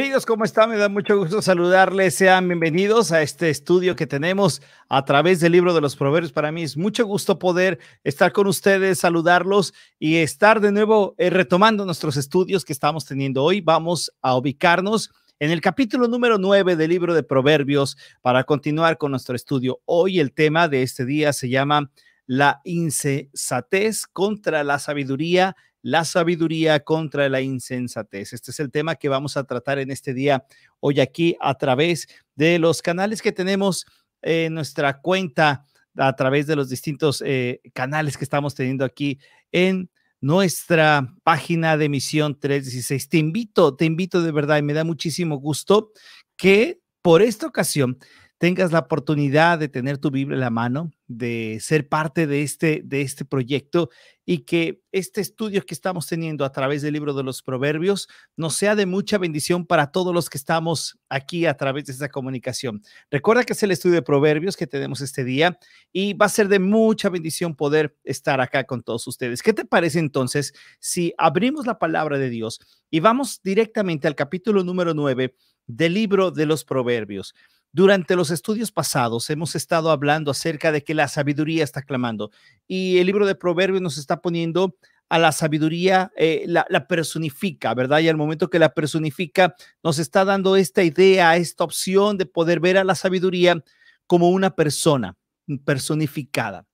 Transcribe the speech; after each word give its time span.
Amigos, 0.00 0.24
¿cómo 0.24 0.46
están? 0.46 0.70
Me 0.70 0.78
da 0.78 0.88
mucho 0.88 1.18
gusto 1.18 1.42
saludarles. 1.42 2.14
Sean 2.14 2.48
bienvenidos 2.48 3.12
a 3.12 3.20
este 3.20 3.50
estudio 3.50 3.96
que 3.96 4.06
tenemos 4.06 4.62
a 4.88 5.04
través 5.04 5.40
del 5.40 5.52
libro 5.52 5.74
de 5.74 5.82
los 5.82 5.94
proverbios. 5.94 6.32
Para 6.32 6.50
mí 6.50 6.62
es 6.62 6.78
mucho 6.78 7.04
gusto 7.04 7.38
poder 7.38 7.78
estar 8.02 8.32
con 8.32 8.46
ustedes, 8.46 9.00
saludarlos 9.00 9.74
y 9.98 10.16
estar 10.16 10.62
de 10.62 10.72
nuevo 10.72 11.14
eh, 11.18 11.28
retomando 11.28 11.84
nuestros 11.84 12.16
estudios 12.16 12.64
que 12.64 12.72
estamos 12.72 13.04
teniendo 13.04 13.44
hoy. 13.44 13.60
Vamos 13.60 14.10
a 14.22 14.38
ubicarnos 14.38 15.10
en 15.38 15.50
el 15.50 15.60
capítulo 15.60 16.08
número 16.08 16.38
9 16.38 16.76
del 16.76 16.88
libro 16.88 17.12
de 17.12 17.22
proverbios 17.22 17.98
para 18.22 18.44
continuar 18.44 18.96
con 18.96 19.10
nuestro 19.10 19.36
estudio. 19.36 19.82
Hoy 19.84 20.18
el 20.18 20.32
tema 20.32 20.66
de 20.68 20.82
este 20.82 21.04
día 21.04 21.34
se 21.34 21.50
llama 21.50 21.90
la 22.24 22.62
insensatez 22.64 24.06
contra 24.06 24.64
la 24.64 24.78
sabiduría 24.78 25.56
la 25.82 26.04
sabiduría 26.04 26.80
contra 26.80 27.28
la 27.28 27.40
insensatez. 27.40 28.32
Este 28.32 28.50
es 28.50 28.60
el 28.60 28.70
tema 28.70 28.96
que 28.96 29.08
vamos 29.08 29.36
a 29.36 29.44
tratar 29.44 29.78
en 29.78 29.90
este 29.90 30.14
día, 30.14 30.44
hoy 30.80 31.00
aquí, 31.00 31.36
a 31.40 31.54
través 31.54 32.08
de 32.34 32.58
los 32.58 32.82
canales 32.82 33.22
que 33.22 33.32
tenemos 33.32 33.86
en 34.22 34.54
nuestra 34.54 35.00
cuenta, 35.00 35.64
a 35.96 36.14
través 36.14 36.46
de 36.46 36.56
los 36.56 36.68
distintos 36.68 37.22
eh, 37.26 37.60
canales 37.72 38.16
que 38.16 38.24
estamos 38.24 38.54
teniendo 38.54 38.84
aquí 38.84 39.18
en 39.52 39.90
nuestra 40.20 41.14
página 41.22 41.76
de 41.76 41.88
Misión 41.88 42.38
316. 42.38 43.08
Te 43.08 43.18
invito, 43.18 43.74
te 43.74 43.86
invito 43.86 44.22
de 44.22 44.32
verdad 44.32 44.58
y 44.58 44.62
me 44.62 44.74
da 44.74 44.84
muchísimo 44.84 45.36
gusto 45.36 45.92
que 46.36 46.80
por 47.02 47.22
esta 47.22 47.46
ocasión 47.46 47.98
tengas 48.40 48.72
la 48.72 48.78
oportunidad 48.78 49.58
de 49.58 49.68
tener 49.68 49.98
tu 49.98 50.10
Biblia 50.10 50.34
en 50.34 50.40
la 50.40 50.48
mano, 50.48 50.90
de 51.06 51.58
ser 51.60 51.90
parte 51.90 52.26
de 52.26 52.42
este, 52.42 52.80
de 52.82 53.02
este 53.02 53.26
proyecto 53.26 53.90
y 54.24 54.46
que 54.46 54.80
este 54.92 55.20
estudio 55.20 55.60
que 55.66 55.74
estamos 55.74 56.06
teniendo 56.06 56.46
a 56.46 56.50
través 56.50 56.80
del 56.80 56.94
libro 56.94 57.12
de 57.12 57.22
los 57.22 57.42
proverbios 57.42 58.08
nos 58.38 58.54
sea 58.54 58.74
de 58.76 58.86
mucha 58.86 59.18
bendición 59.18 59.66
para 59.66 59.92
todos 59.92 60.14
los 60.14 60.30
que 60.30 60.38
estamos 60.38 60.98
aquí 61.10 61.44
a 61.44 61.58
través 61.58 61.84
de 61.84 61.92
esta 61.92 62.08
comunicación. 62.08 62.80
Recuerda 63.10 63.44
que 63.44 63.52
es 63.52 63.62
el 63.62 63.72
estudio 63.72 63.96
de 63.96 64.02
proverbios 64.02 64.56
que 64.56 64.66
tenemos 64.66 65.02
este 65.02 65.22
día 65.22 65.58
y 65.92 66.14
va 66.14 66.24
a 66.24 66.30
ser 66.30 66.48
de 66.48 66.60
mucha 66.60 67.10
bendición 67.10 67.54
poder 67.54 67.94
estar 68.04 68.40
acá 68.40 68.64
con 68.64 68.82
todos 68.82 69.06
ustedes. 69.06 69.42
¿Qué 69.42 69.52
te 69.52 69.66
parece 69.66 69.98
entonces 69.98 70.54
si 70.78 71.12
abrimos 71.18 71.66
la 71.66 71.78
palabra 71.78 72.16
de 72.16 72.30
Dios 72.30 72.58
y 72.90 73.00
vamos 73.00 73.42
directamente 73.44 74.08
al 74.08 74.14
capítulo 74.14 74.64
número 74.64 74.94
9 74.94 75.34
del 75.66 75.92
libro 75.92 76.30
de 76.30 76.46
los 76.46 76.64
proverbios? 76.64 77.34
Durante 77.72 78.16
los 78.16 78.30
estudios 78.30 78.72
pasados 78.72 79.30
hemos 79.30 79.54
estado 79.54 79.90
hablando 79.90 80.32
acerca 80.32 80.72
de 80.72 80.82
que 80.82 80.94
la 80.94 81.06
sabiduría 81.06 81.62
está 81.62 81.82
clamando 81.82 82.32
y 82.66 82.98
el 82.98 83.06
libro 83.06 83.26
de 83.26 83.36
Proverbios 83.36 83.80
nos 83.80 83.96
está 83.96 84.20
poniendo 84.20 84.76
a 85.08 85.18
la 85.18 85.32
sabiduría, 85.32 86.12
eh, 86.16 86.44
la, 86.46 86.64
personifica, 86.86 87.74
¿verdad? 87.74 87.98
Y 87.98 88.08
al 88.08 88.16
momento 88.16 88.48
que 88.48 88.60
la 88.60 88.74
personifica, 88.74 89.56
nos 89.82 89.98
está 89.98 90.24
dando 90.24 90.54
esta 90.54 90.84
idea, 90.84 91.36
esta 91.36 91.64
opción 91.64 92.16
de 92.16 92.26
poder 92.26 92.60
ver 92.60 92.78
a 92.78 92.84
la 92.84 92.94
sabiduría 92.94 93.62
como 94.06 94.30
una 94.30 94.54
persona 94.54 95.16
personificada. 95.64 96.64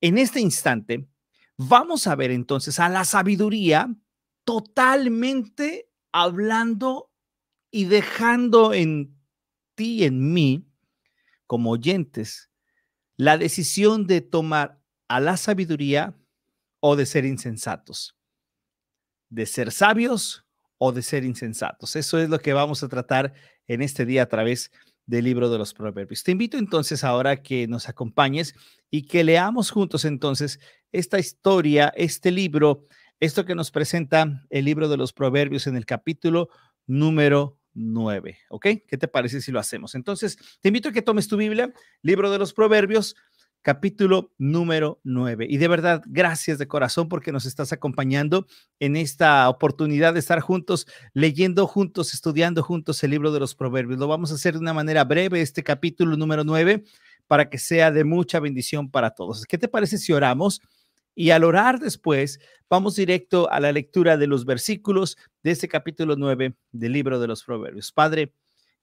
En 0.00 0.18
este 0.18 0.40
instante, 0.40 1.08
vamos 1.56 2.08
a 2.08 2.16
ver 2.16 2.32
entonces 2.32 2.80
a 2.80 2.88
la 2.88 3.04
sabiduría 3.04 3.88
totalmente 4.44 5.88
hablando 6.10 7.12
y 7.70 7.84
dejando 7.84 8.74
en 8.74 9.15
ti 9.76 10.00
y 10.00 10.04
en 10.04 10.32
mí, 10.32 10.66
como 11.46 11.70
oyentes, 11.70 12.50
la 13.16 13.38
decisión 13.38 14.08
de 14.08 14.20
tomar 14.20 14.80
a 15.06 15.20
la 15.20 15.36
sabiduría 15.36 16.16
o 16.80 16.96
de 16.96 17.06
ser 17.06 17.24
insensatos, 17.24 18.16
de 19.30 19.46
ser 19.46 19.70
sabios 19.70 20.44
o 20.78 20.92
de 20.92 21.02
ser 21.02 21.24
insensatos. 21.24 21.96
Eso 21.96 22.18
es 22.18 22.28
lo 22.28 22.40
que 22.40 22.52
vamos 22.52 22.82
a 22.82 22.88
tratar 22.88 23.32
en 23.66 23.82
este 23.82 24.04
día 24.04 24.24
a 24.24 24.28
través 24.28 24.70
del 25.06 25.24
libro 25.24 25.48
de 25.48 25.58
los 25.58 25.72
proverbios. 25.72 26.22
Te 26.24 26.32
invito 26.32 26.58
entonces 26.58 27.04
ahora 27.04 27.42
que 27.42 27.68
nos 27.68 27.88
acompañes 27.88 28.54
y 28.90 29.02
que 29.02 29.24
leamos 29.24 29.70
juntos 29.70 30.04
entonces 30.04 30.58
esta 30.92 31.18
historia, 31.18 31.92
este 31.96 32.30
libro, 32.30 32.86
esto 33.20 33.44
que 33.44 33.54
nos 33.54 33.70
presenta 33.70 34.44
el 34.50 34.64
libro 34.64 34.88
de 34.88 34.96
los 34.96 35.12
proverbios 35.12 35.66
en 35.66 35.76
el 35.76 35.86
capítulo 35.86 36.48
número 36.86 37.55
9. 37.76 38.38
¿Ok? 38.48 38.66
¿Qué 38.86 38.98
te 38.98 39.06
parece 39.06 39.40
si 39.40 39.52
lo 39.52 39.60
hacemos? 39.60 39.94
Entonces, 39.94 40.36
te 40.60 40.68
invito 40.68 40.88
a 40.88 40.92
que 40.92 41.02
tomes 41.02 41.28
tu 41.28 41.36
Biblia, 41.36 41.72
libro 42.02 42.30
de 42.30 42.38
los 42.38 42.52
Proverbios, 42.52 43.14
capítulo 43.66 44.32
número 44.38 45.00
9. 45.02 45.46
Y 45.48 45.56
de 45.56 45.66
verdad, 45.66 46.00
gracias 46.06 46.58
de 46.58 46.68
corazón 46.68 47.08
porque 47.08 47.32
nos 47.32 47.46
estás 47.46 47.72
acompañando 47.72 48.46
en 48.78 48.94
esta 48.94 49.48
oportunidad 49.48 50.14
de 50.14 50.20
estar 50.20 50.38
juntos, 50.38 50.86
leyendo 51.14 51.66
juntos, 51.66 52.14
estudiando 52.14 52.62
juntos 52.62 53.02
el 53.02 53.10
libro 53.10 53.32
de 53.32 53.40
los 53.40 53.56
Proverbios. 53.56 53.98
Lo 53.98 54.06
vamos 54.06 54.30
a 54.30 54.34
hacer 54.36 54.54
de 54.54 54.60
una 54.60 54.72
manera 54.72 55.02
breve, 55.02 55.40
este 55.40 55.64
capítulo 55.64 56.16
número 56.16 56.44
9, 56.44 56.84
para 57.26 57.50
que 57.50 57.58
sea 57.58 57.90
de 57.90 58.04
mucha 58.04 58.38
bendición 58.38 58.88
para 58.88 59.10
todos. 59.10 59.44
¿Qué 59.46 59.58
te 59.58 59.66
parece 59.66 59.98
si 59.98 60.12
oramos? 60.12 60.60
Y 61.18 61.30
al 61.30 61.44
orar 61.44 61.80
después, 61.80 62.38
vamos 62.68 62.94
directo 62.94 63.50
a 63.50 63.58
la 63.58 63.72
lectura 63.72 64.18
de 64.18 64.26
los 64.26 64.44
versículos 64.44 65.16
de 65.42 65.50
este 65.50 65.66
capítulo 65.66 66.14
9 66.14 66.54
del 66.72 66.92
libro 66.92 67.18
de 67.18 67.26
los 67.26 67.42
Proverbios. 67.42 67.90
Padre, 67.90 68.34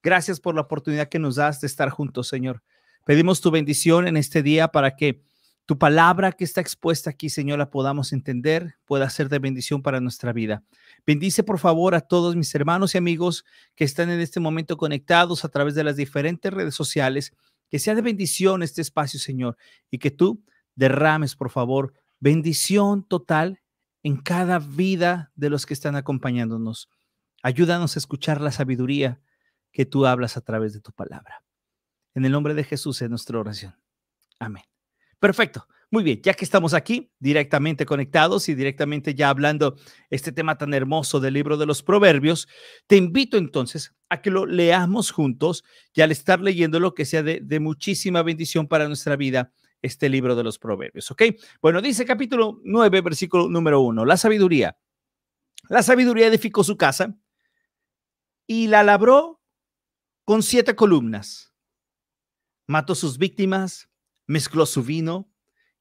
gracias 0.01 0.39
por 0.39 0.55
la 0.55 0.61
oportunidad 0.61 1.09
que 1.09 1.19
nos 1.19 1.35
das 1.35 1.61
de 1.61 1.67
estar 1.67 1.91
juntos, 1.91 2.27
Señor. 2.27 2.63
Pedimos 3.05 3.39
tu 3.39 3.51
bendición 3.51 4.07
en 4.07 4.17
este 4.17 4.41
día 4.41 4.69
para 4.69 4.95
que 4.95 5.21
tu 5.67 5.77
palabra 5.77 6.31
que 6.31 6.43
está 6.43 6.59
expuesta 6.59 7.11
aquí, 7.11 7.29
Señor, 7.29 7.59
la 7.59 7.69
podamos 7.69 8.11
entender, 8.13 8.77
pueda 8.85 9.07
ser 9.11 9.29
de 9.29 9.37
bendición 9.37 9.83
para 9.83 10.01
nuestra 10.01 10.33
vida. 10.33 10.63
Bendice, 11.05 11.43
por 11.43 11.59
favor, 11.59 11.93
a 11.93 12.01
todos 12.01 12.35
mis 12.35 12.53
hermanos 12.55 12.95
y 12.95 12.97
amigos 12.97 13.45
que 13.75 13.83
están 13.83 14.09
en 14.09 14.19
este 14.19 14.39
momento 14.39 14.75
conectados 14.75 15.45
a 15.45 15.49
través 15.49 15.75
de 15.75 15.83
las 15.83 15.97
diferentes 15.97 16.51
redes 16.51 16.73
sociales. 16.73 17.31
Que 17.69 17.77
sea 17.77 17.93
de 17.93 18.01
bendición 18.01 18.63
este 18.63 18.81
espacio, 18.81 19.19
Señor, 19.19 19.55
y 19.91 19.99
que 19.99 20.09
tú 20.09 20.43
derrames, 20.75 21.35
por 21.35 21.51
favor, 21.51 21.93
bendición 22.23 23.05
total 23.05 23.59
en 24.01 24.15
cada 24.15 24.57
vida 24.57 25.33
de 25.35 25.49
los 25.49 25.65
que 25.65 25.73
están 25.73 25.97
acompañándonos. 25.97 26.89
Ayúdanos 27.43 27.95
a 27.95 27.99
escuchar 27.99 28.39
la 28.39 28.51
sabiduría 28.51 29.21
que 29.73 29.85
tú 29.85 30.05
hablas 30.05 30.37
a 30.37 30.41
través 30.41 30.71
de 30.71 30.79
tu 30.79 30.93
palabra. 30.93 31.43
En 32.15 32.23
el 32.23 32.31
nombre 32.31 32.53
de 32.53 32.63
Jesús 32.63 33.01
es 33.01 33.09
nuestra 33.09 33.39
oración. 33.39 33.75
Amén. 34.39 34.63
Perfecto. 35.19 35.67
Muy 35.91 36.03
bien, 36.03 36.21
ya 36.23 36.33
que 36.33 36.45
estamos 36.45 36.73
aquí 36.73 37.11
directamente 37.19 37.85
conectados 37.85 38.47
y 38.47 38.55
directamente 38.55 39.13
ya 39.15 39.29
hablando 39.29 39.75
este 40.09 40.31
tema 40.31 40.57
tan 40.57 40.73
hermoso 40.73 41.19
del 41.19 41.33
libro 41.33 41.57
de 41.57 41.65
los 41.65 41.83
proverbios, 41.83 42.47
te 42.87 42.95
invito 42.95 43.37
entonces 43.37 43.93
a 44.07 44.21
que 44.21 44.31
lo 44.31 44.45
leamos 44.45 45.11
juntos 45.11 45.65
y 45.93 46.01
al 46.01 46.11
estar 46.11 46.39
leyéndolo 46.39 46.93
que 46.93 47.05
sea 47.05 47.21
de, 47.21 47.41
de 47.43 47.59
muchísima 47.59 48.23
bendición 48.23 48.67
para 48.67 48.87
nuestra 48.87 49.17
vida 49.17 49.51
este 49.83 50.09
libro 50.09 50.35
de 50.35 50.43
los 50.43 50.57
proverbios, 50.57 51.11
¿ok? 51.11 51.23
Bueno, 51.61 51.81
dice 51.81 52.05
capítulo 52.05 52.59
9, 52.63 53.01
versículo 53.01 53.49
número 53.49 53.81
1, 53.81 54.05
la 54.05 54.17
sabiduría. 54.17 54.77
La 55.69 55.83
sabiduría 55.83 56.27
edificó 56.27 56.63
su 56.63 56.77
casa 56.77 57.15
y 58.47 58.67
la 58.67 58.81
labró 58.83 59.41
con 60.23 60.41
siete 60.41 60.75
columnas. 60.75 61.53
Mató 62.65 62.95
sus 62.95 63.17
víctimas, 63.17 63.89
mezcló 64.25 64.65
su 64.65 64.83
vino 64.83 65.29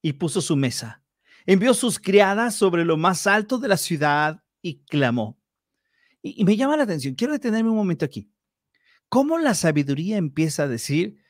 y 0.02 0.14
puso 0.14 0.40
su 0.40 0.56
mesa. 0.56 1.04
Envió 1.46 1.72
sus 1.72 1.98
criadas 1.98 2.56
sobre 2.56 2.84
lo 2.84 2.96
más 2.96 3.26
alto 3.28 3.58
de 3.58 3.68
la 3.68 3.76
ciudad 3.76 4.42
y 4.60 4.84
clamó. 4.84 5.40
Y, 6.22 6.40
y 6.40 6.44
me 6.44 6.56
llama 6.56 6.76
la 6.76 6.82
atención, 6.84 7.14
quiero 7.14 7.32
detenerme 7.32 7.70
un 7.70 7.76
momento 7.76 8.04
aquí. 8.04 8.32
¿Cómo 9.08 9.38
la 9.38 9.54
sabiduría 9.54 10.16
empieza 10.16 10.64
a 10.64 10.68
decir, 10.68 11.21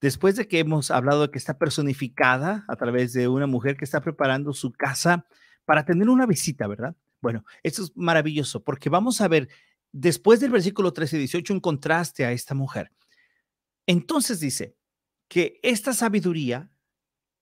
después 0.00 0.36
de 0.36 0.48
que 0.48 0.58
hemos 0.58 0.90
hablado 0.90 1.22
de 1.22 1.30
que 1.30 1.38
está 1.38 1.58
personificada 1.58 2.64
a 2.68 2.76
través 2.76 3.12
de 3.12 3.28
una 3.28 3.46
mujer 3.46 3.76
que 3.76 3.84
está 3.84 4.00
preparando 4.00 4.52
su 4.52 4.72
casa 4.72 5.26
para 5.64 5.84
tener 5.84 6.08
una 6.08 6.26
visita, 6.26 6.66
¿verdad? 6.66 6.96
Bueno, 7.20 7.44
esto 7.62 7.82
es 7.82 7.96
maravilloso 7.96 8.64
porque 8.64 8.88
vamos 8.88 9.20
a 9.20 9.28
ver 9.28 9.48
después 9.92 10.40
del 10.40 10.50
versículo 10.50 10.92
13 10.92 11.16
y 11.16 11.18
18 11.20 11.54
un 11.54 11.60
contraste 11.60 12.24
a 12.24 12.32
esta 12.32 12.54
mujer. 12.54 12.90
Entonces 13.86 14.40
dice 14.40 14.76
que 15.28 15.60
esta 15.62 15.92
sabiduría 15.92 16.70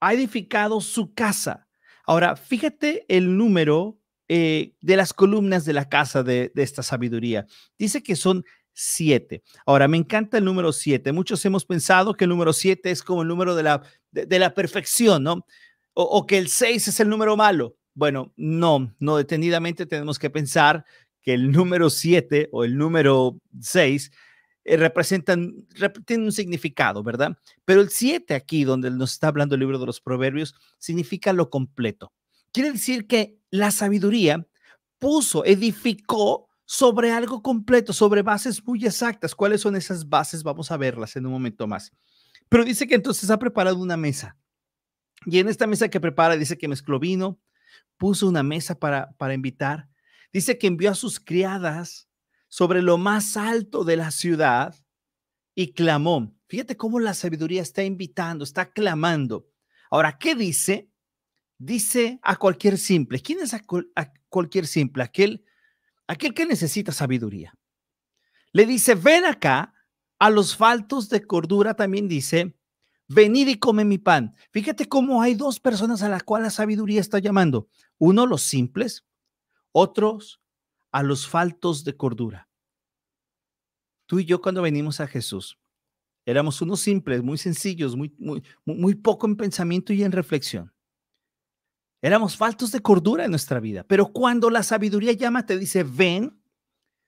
ha 0.00 0.14
edificado 0.14 0.80
su 0.80 1.14
casa. 1.14 1.68
Ahora, 2.04 2.36
fíjate 2.36 3.04
el 3.08 3.36
número 3.36 4.00
eh, 4.28 4.74
de 4.80 4.96
las 4.96 5.12
columnas 5.12 5.64
de 5.64 5.72
la 5.72 5.88
casa 5.88 6.22
de, 6.22 6.52
de 6.54 6.62
esta 6.62 6.82
sabiduría. 6.82 7.46
Dice 7.78 8.02
que 8.02 8.16
son 8.16 8.44
siete. 8.80 9.42
Ahora, 9.66 9.88
me 9.88 9.96
encanta 9.96 10.38
el 10.38 10.44
número 10.44 10.72
siete. 10.72 11.10
Muchos 11.10 11.44
hemos 11.44 11.64
pensado 11.64 12.14
que 12.14 12.24
el 12.24 12.30
número 12.30 12.52
siete 12.52 12.92
es 12.92 13.02
como 13.02 13.22
el 13.22 13.28
número 13.28 13.56
de 13.56 13.64
la, 13.64 13.82
de, 14.12 14.38
la 14.38 14.54
perfección, 14.54 15.24
¿no? 15.24 15.44
O, 15.94 16.26
que 16.26 16.38
el 16.38 16.46
seis 16.46 16.86
es 16.86 17.00
el 17.00 17.08
número 17.08 17.36
malo. 17.36 17.76
Bueno, 17.92 18.32
no, 18.36 18.94
no 19.00 19.16
detenidamente 19.16 19.84
tenemos 19.84 20.16
que 20.16 20.30
pensar 20.30 20.84
que 21.22 21.34
el 21.34 21.50
número 21.50 21.90
siete 21.90 22.48
o 22.52 22.62
el 22.62 22.78
número 22.78 23.40
seis 23.60 24.12
eh, 24.62 24.76
representan, 24.76 25.66
tienen 26.06 26.26
un 26.26 26.32
significado, 26.32 27.02
¿verdad? 27.02 27.36
Pero 27.64 27.80
el 27.80 27.88
siete 27.88 28.34
aquí, 28.34 28.62
donde 28.62 28.92
nos 28.92 29.14
está 29.14 29.26
hablando 29.26 29.56
el 29.56 29.60
libro 29.60 29.80
de 29.80 29.86
los 29.86 30.00
proverbios, 30.00 30.54
significa 30.78 31.32
lo 31.32 31.50
completo. 31.50 32.12
Quiere 32.52 32.70
decir 32.70 33.08
que 33.08 33.38
la 33.50 33.72
sabiduría 33.72 34.46
puso, 35.00 35.44
edificó 35.44 36.47
sobre 36.70 37.12
algo 37.12 37.42
completo, 37.42 37.94
sobre 37.94 38.20
bases 38.20 38.62
muy 38.62 38.84
exactas. 38.84 39.34
¿Cuáles 39.34 39.62
son 39.62 39.74
esas 39.74 40.06
bases? 40.06 40.42
Vamos 40.42 40.70
a 40.70 40.76
verlas 40.76 41.16
en 41.16 41.24
un 41.24 41.32
momento 41.32 41.66
más. 41.66 41.90
Pero 42.50 42.62
dice 42.62 42.86
que 42.86 42.94
entonces 42.94 43.30
ha 43.30 43.38
preparado 43.38 43.78
una 43.78 43.96
mesa. 43.96 44.36
Y 45.24 45.38
en 45.38 45.48
esta 45.48 45.66
mesa 45.66 45.88
que 45.88 45.98
prepara, 45.98 46.36
dice 46.36 46.58
que 46.58 46.68
mezcló 46.68 46.98
vino, 46.98 47.40
puso 47.96 48.28
una 48.28 48.42
mesa 48.42 48.78
para, 48.78 49.12
para 49.12 49.32
invitar. 49.32 49.88
Dice 50.30 50.58
que 50.58 50.66
envió 50.66 50.90
a 50.90 50.94
sus 50.94 51.18
criadas 51.18 52.10
sobre 52.48 52.82
lo 52.82 52.98
más 52.98 53.38
alto 53.38 53.82
de 53.82 53.96
la 53.96 54.10
ciudad 54.10 54.76
y 55.54 55.72
clamó. 55.72 56.36
Fíjate 56.48 56.76
cómo 56.76 57.00
la 57.00 57.14
sabiduría 57.14 57.62
está 57.62 57.82
invitando, 57.82 58.44
está 58.44 58.70
clamando. 58.72 59.48
Ahora, 59.90 60.18
¿qué 60.18 60.34
dice? 60.34 60.90
Dice 61.56 62.20
a 62.22 62.36
cualquier 62.36 62.76
simple. 62.76 63.22
¿Quién 63.22 63.38
es 63.40 63.54
a, 63.54 63.62
cualquier 64.28 64.66
simple? 64.66 65.02
Aquel, 65.02 65.46
aquel 66.08 66.34
que 66.34 66.46
necesita 66.46 66.90
sabiduría. 66.90 67.54
Le 68.52 68.66
dice, 68.66 68.96
ven 68.96 69.24
acá. 69.24 69.74
A 70.20 70.30
los 70.30 70.56
faltos 70.56 71.08
de 71.08 71.24
cordura 71.24 71.74
también 71.74 72.08
dice, 72.08 72.58
venid 73.06 73.46
y 73.46 73.58
come 73.60 73.84
mi 73.84 73.98
pan. 73.98 74.34
Fíjate 74.50 74.88
cómo 74.88 75.22
hay 75.22 75.36
dos 75.36 75.60
personas 75.60 76.02
a 76.02 76.08
las 76.08 76.24
cuales 76.24 76.46
la 76.46 76.50
sabiduría 76.50 77.00
está 77.00 77.20
llamando. 77.20 77.68
Uno, 77.98 78.26
los 78.26 78.42
simples, 78.42 79.06
otros, 79.70 80.40
a 80.90 81.04
los 81.04 81.28
faltos 81.28 81.84
de 81.84 81.96
cordura. 81.96 82.48
Tú 84.06 84.18
y 84.18 84.24
yo 84.24 84.40
cuando 84.40 84.62
venimos 84.62 84.98
a 84.98 85.06
Jesús, 85.06 85.56
éramos 86.26 86.60
unos 86.62 86.80
simples, 86.80 87.22
muy 87.22 87.38
sencillos, 87.38 87.94
muy, 87.94 88.12
muy, 88.18 88.42
muy 88.64 88.96
poco 88.96 89.28
en 89.28 89.36
pensamiento 89.36 89.92
y 89.92 90.02
en 90.02 90.10
reflexión. 90.10 90.72
Éramos 92.00 92.36
faltos 92.36 92.70
de 92.70 92.80
cordura 92.80 93.24
en 93.24 93.30
nuestra 93.30 93.60
vida, 93.60 93.84
pero 93.84 94.12
cuando 94.12 94.50
la 94.50 94.62
sabiduría 94.62 95.12
llama, 95.12 95.46
te 95.46 95.58
dice, 95.58 95.82
ven, 95.82 96.40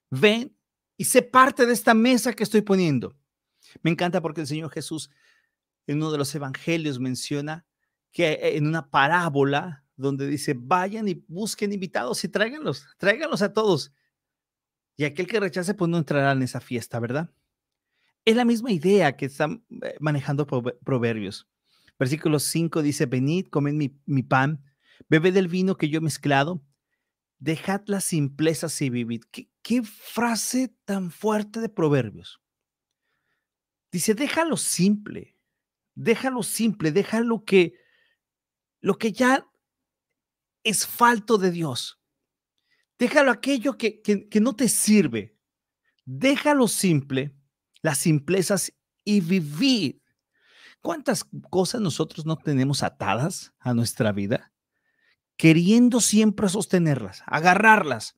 ven 0.09 0.55
y 0.97 1.05
sé 1.05 1.21
parte 1.21 1.65
de 1.65 1.73
esta 1.73 1.93
mesa 1.93 2.33
que 2.33 2.43
estoy 2.43 2.61
poniendo. 2.61 3.15
Me 3.81 3.91
encanta 3.91 4.21
porque 4.21 4.41
el 4.41 4.47
Señor 4.47 4.69
Jesús 4.71 5.09
en 5.87 5.97
uno 5.97 6.11
de 6.11 6.17
los 6.17 6.33
evangelios 6.35 6.99
menciona 6.99 7.65
que 8.11 8.57
en 8.57 8.67
una 8.67 8.89
parábola 8.89 9.85
donde 9.95 10.27
dice, 10.27 10.55
vayan 10.57 11.07
y 11.07 11.23
busquen 11.27 11.71
invitados 11.71 12.23
y 12.23 12.27
tráiganlos, 12.27 12.85
tráiganlos 12.97 13.41
a 13.41 13.53
todos. 13.53 13.93
Y 14.97 15.05
aquel 15.05 15.27
que 15.27 15.39
rechace, 15.39 15.73
pues 15.73 15.89
no 15.89 15.97
entrará 15.97 16.33
en 16.33 16.41
esa 16.41 16.59
fiesta, 16.59 16.99
¿verdad? 16.99 17.29
Es 18.25 18.35
la 18.35 18.45
misma 18.45 18.71
idea 18.71 19.15
que 19.15 19.25
están 19.25 19.63
eh, 19.81 19.95
manejando 19.99 20.45
Proverbios. 20.45 21.47
Versículo 21.97 22.39
5 22.39 22.81
dice, 22.81 23.05
venid, 23.05 23.47
comed 23.47 23.73
mi, 24.05 24.23
pan, 24.23 24.63
bebed 25.09 25.33
del 25.33 25.47
vino 25.47 25.77
que 25.77 25.89
yo 25.89 25.99
he 25.99 26.01
mezclado, 26.01 26.63
dejad 27.39 27.81
las 27.87 28.05
simplezas 28.05 28.81
y 28.81 28.89
vivid. 28.89 29.23
¿Qué, 29.31 29.49
¿Qué, 29.61 29.83
frase 29.83 30.75
tan 30.85 31.11
fuerte 31.11 31.59
de 31.59 31.69
Proverbios? 31.69 32.41
Dice, 33.91 34.13
déjalo 34.13 34.57
simple, 34.57 35.37
déjalo 35.95 36.43
simple, 36.43 36.91
déjalo 36.91 37.43
que 37.43 37.73
lo 38.79 38.97
que 38.97 39.11
ya 39.11 39.47
es 40.63 40.87
falto 40.87 41.37
de 41.37 41.51
Dios. 41.51 41.99
Déjalo 42.97 43.31
aquello 43.31 43.77
que, 43.77 44.01
que, 44.01 44.29
que 44.29 44.39
no 44.39 44.55
te 44.55 44.69
sirve. 44.69 45.35
Déjalo 46.05 46.67
simple 46.67 47.35
las 47.81 47.97
simplezas 47.97 48.71
y 49.03 49.21
vivir. 49.21 50.01
¿Cuántas 50.81 51.25
cosas 51.49 51.81
nosotros 51.81 52.25
no 52.25 52.37
tenemos 52.37 52.83
atadas 52.83 53.53
a 53.59 53.73
nuestra 53.73 54.11
vida? 54.11 54.50
Queriendo 55.41 56.01
siempre 56.01 56.47
sostenerlas, 56.49 57.23
agarrarlas. 57.25 58.15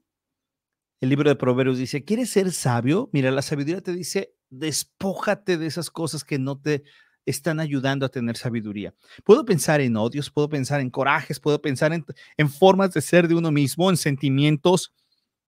El 1.00 1.08
libro 1.08 1.30
de 1.30 1.38
Proverbios 1.38 1.78
dice, 1.78 2.04
¿quieres 2.04 2.30
ser 2.30 2.52
sabio? 2.52 3.10
Mira, 3.14 3.32
la 3.32 3.42
sabiduría 3.42 3.80
te 3.80 3.94
dice, 3.94 4.36
despójate 4.50 5.58
de 5.58 5.66
esas 5.66 5.90
cosas 5.90 6.26
que 6.26 6.38
no 6.38 6.60
te 6.60 6.84
están 7.26 7.62
ayudando 7.62 8.06
a 8.06 8.10
tener 8.10 8.36
sabiduría. 8.36 8.94
Puedo 9.24 9.46
pensar 9.46 9.80
en 9.80 9.96
odios, 9.96 10.30
puedo 10.32 10.50
pensar 10.50 10.82
en 10.82 10.90
corajes, 10.90 11.40
puedo 11.40 11.62
pensar 11.62 11.94
en, 11.94 12.06
en 12.36 12.50
formas 12.50 12.92
de 12.92 13.00
ser 13.00 13.30
de 13.30 13.36
uno 13.36 13.52
mismo, 13.54 13.90
en 13.90 13.96
sentimientos, 13.96 14.94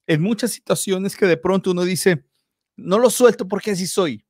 en 0.07 0.21
muchas 0.21 0.51
situaciones 0.51 1.17
que 1.17 1.25
de 1.25 1.35
pronto 1.35 1.71
uno 1.71 1.83
dice, 1.83 2.23
no 2.77 2.99
lo 2.99 3.09
suelto 3.09 3.49
porque 3.49 3.71
así 3.71 3.85
soy. 3.85 4.25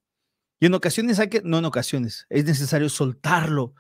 Y 0.60 0.66
en 0.66 0.74
ocasiones 0.74 1.20
hay 1.20 1.30
que, 1.30 1.44
no 1.44 1.60
en 1.60 1.66
ocasiones, 1.66 2.26
es 2.28 2.44
necesario 2.46 2.90
soltarlo, 2.90 3.76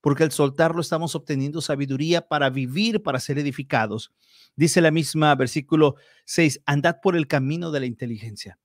porque 0.00 0.24
al 0.24 0.32
soltarlo 0.32 0.80
estamos 0.80 1.14
obteniendo 1.14 1.60
sabiduría 1.60 2.26
para 2.28 2.50
vivir, 2.50 3.02
para 3.02 3.20
ser 3.20 3.38
edificados. 3.38 4.12
Dice 4.56 4.80
la 4.80 4.90
misma 4.90 5.34
versículo 5.34 5.96
6, 6.26 6.62
andad 6.66 6.96
por 7.02 7.16
el 7.16 7.26
camino 7.26 7.70
de 7.70 7.80
la 7.80 7.86
inteligencia. 7.86 8.58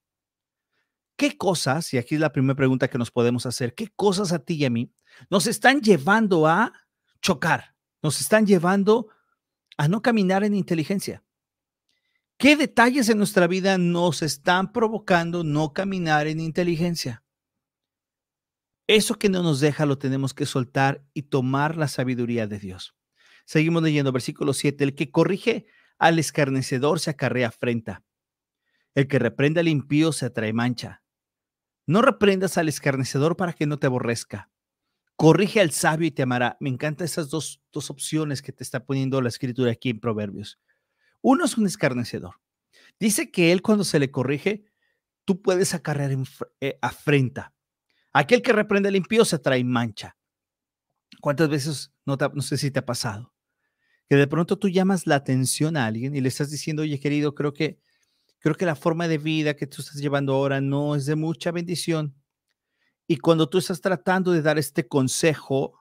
¿Qué 1.15 1.37
cosas, 1.37 1.93
y 1.93 1.97
aquí 1.97 2.15
es 2.15 2.21
la 2.21 2.31
primera 2.31 2.55
pregunta 2.55 2.87
que 2.87 2.97
nos 2.97 3.11
podemos 3.11 3.45
hacer, 3.45 3.75
qué 3.75 3.89
cosas 3.95 4.31
a 4.31 4.39
ti 4.39 4.55
y 4.55 4.65
a 4.65 4.69
mí 4.69 4.91
nos 5.29 5.47
están 5.47 5.81
llevando 5.81 6.47
a 6.47 6.73
chocar, 7.21 7.75
nos 8.01 8.19
están 8.19 8.45
llevando 8.47 9.07
a 9.77 9.87
no 9.87 10.01
caminar 10.01 10.43
en 10.43 10.55
inteligencia? 10.55 11.23
¿Qué 12.37 12.57
detalles 12.57 13.09
en 13.09 13.19
nuestra 13.19 13.47
vida 13.47 13.77
nos 13.77 14.21
están 14.21 14.73
provocando 14.73 15.43
no 15.43 15.71
caminar 15.71 16.27
en 16.27 16.39
inteligencia? 16.39 17.22
Eso 18.87 19.15
que 19.15 19.29
no 19.29 19.43
nos 19.43 19.59
deja 19.59 19.85
lo 19.85 19.97
tenemos 19.97 20.33
que 20.33 20.45
soltar 20.45 21.05
y 21.13 21.23
tomar 21.23 21.77
la 21.77 21.87
sabiduría 21.87 22.47
de 22.47 22.59
Dios. 22.59 22.95
Seguimos 23.45 23.83
leyendo 23.83 24.11
versículo 24.11 24.53
7. 24.53 24.83
El 24.83 24.95
que 24.95 25.11
corrige 25.11 25.67
al 25.97 26.19
escarnecedor 26.19 26.99
se 26.99 27.11
acarrea 27.11 27.47
afrenta. 27.47 28.03
El 28.93 29.07
que 29.07 29.19
reprende 29.19 29.59
al 29.59 29.67
impío 29.67 30.11
se 30.11 30.25
atrae 30.25 30.53
mancha. 30.53 31.01
No 31.85 32.01
reprendas 32.01 32.57
al 32.57 32.69
escarnecedor 32.69 33.35
para 33.35 33.53
que 33.53 33.65
no 33.65 33.79
te 33.79 33.87
aborrezca. 33.87 34.49
Corrige 35.15 35.61
al 35.61 35.71
sabio 35.71 36.07
y 36.07 36.11
te 36.11 36.23
amará. 36.23 36.57
Me 36.59 36.69
encantan 36.69 37.05
esas 37.05 37.29
dos, 37.29 37.61
dos 37.71 37.89
opciones 37.89 38.41
que 38.41 38.51
te 38.51 38.63
está 38.63 38.85
poniendo 38.85 39.21
la 39.21 39.29
escritura 39.29 39.71
aquí 39.71 39.89
en 39.89 39.99
Proverbios. 39.99 40.59
Uno 41.21 41.45
es 41.45 41.57
un 41.57 41.65
escarnecedor. 41.65 42.35
Dice 42.99 43.31
que 43.31 43.51
él 43.51 43.61
cuando 43.61 43.83
se 43.83 43.99
le 43.99 44.11
corrige, 44.11 44.65
tú 45.25 45.41
puedes 45.41 45.73
acarrear 45.73 46.11
en, 46.11 46.25
eh, 46.61 46.77
afrenta. 46.81 47.52
Aquel 48.13 48.41
que 48.41 48.53
reprende 48.53 48.89
al 48.89 48.95
impío 48.95 49.25
se 49.25 49.39
trae 49.39 49.63
mancha. 49.63 50.15
¿Cuántas 51.19 51.49
veces, 51.49 51.91
no, 52.05 52.15
no 52.33 52.41
sé 52.41 52.57
si 52.57 52.69
te 52.71 52.79
ha 52.79 52.85
pasado, 52.85 53.33
que 54.07 54.15
de 54.15 54.27
pronto 54.27 54.57
tú 54.57 54.69
llamas 54.69 55.07
la 55.07 55.15
atención 55.15 55.77
a 55.77 55.85
alguien 55.85 56.15
y 56.15 56.21
le 56.21 56.29
estás 56.29 56.51
diciendo, 56.51 56.83
oye 56.83 56.99
querido, 56.99 57.33
creo 57.33 57.53
que, 57.53 57.79
creo 58.39 58.55
que 58.55 58.65
la 58.65 58.75
forma 58.75 59.07
de 59.07 59.17
vida 59.17 59.55
que 59.55 59.67
tú 59.67 59.81
estás 59.81 59.95
llevando 59.95 60.33
ahora 60.33 60.61
no 60.61 60.95
es 60.95 61.05
de 61.05 61.15
mucha 61.15 61.51
bendición. 61.51 62.15
Y 63.07 63.17
cuando 63.17 63.49
tú 63.49 63.57
estás 63.57 63.81
tratando 63.81 64.31
de 64.31 64.41
dar 64.41 64.57
este 64.57 64.87
consejo 64.87 65.79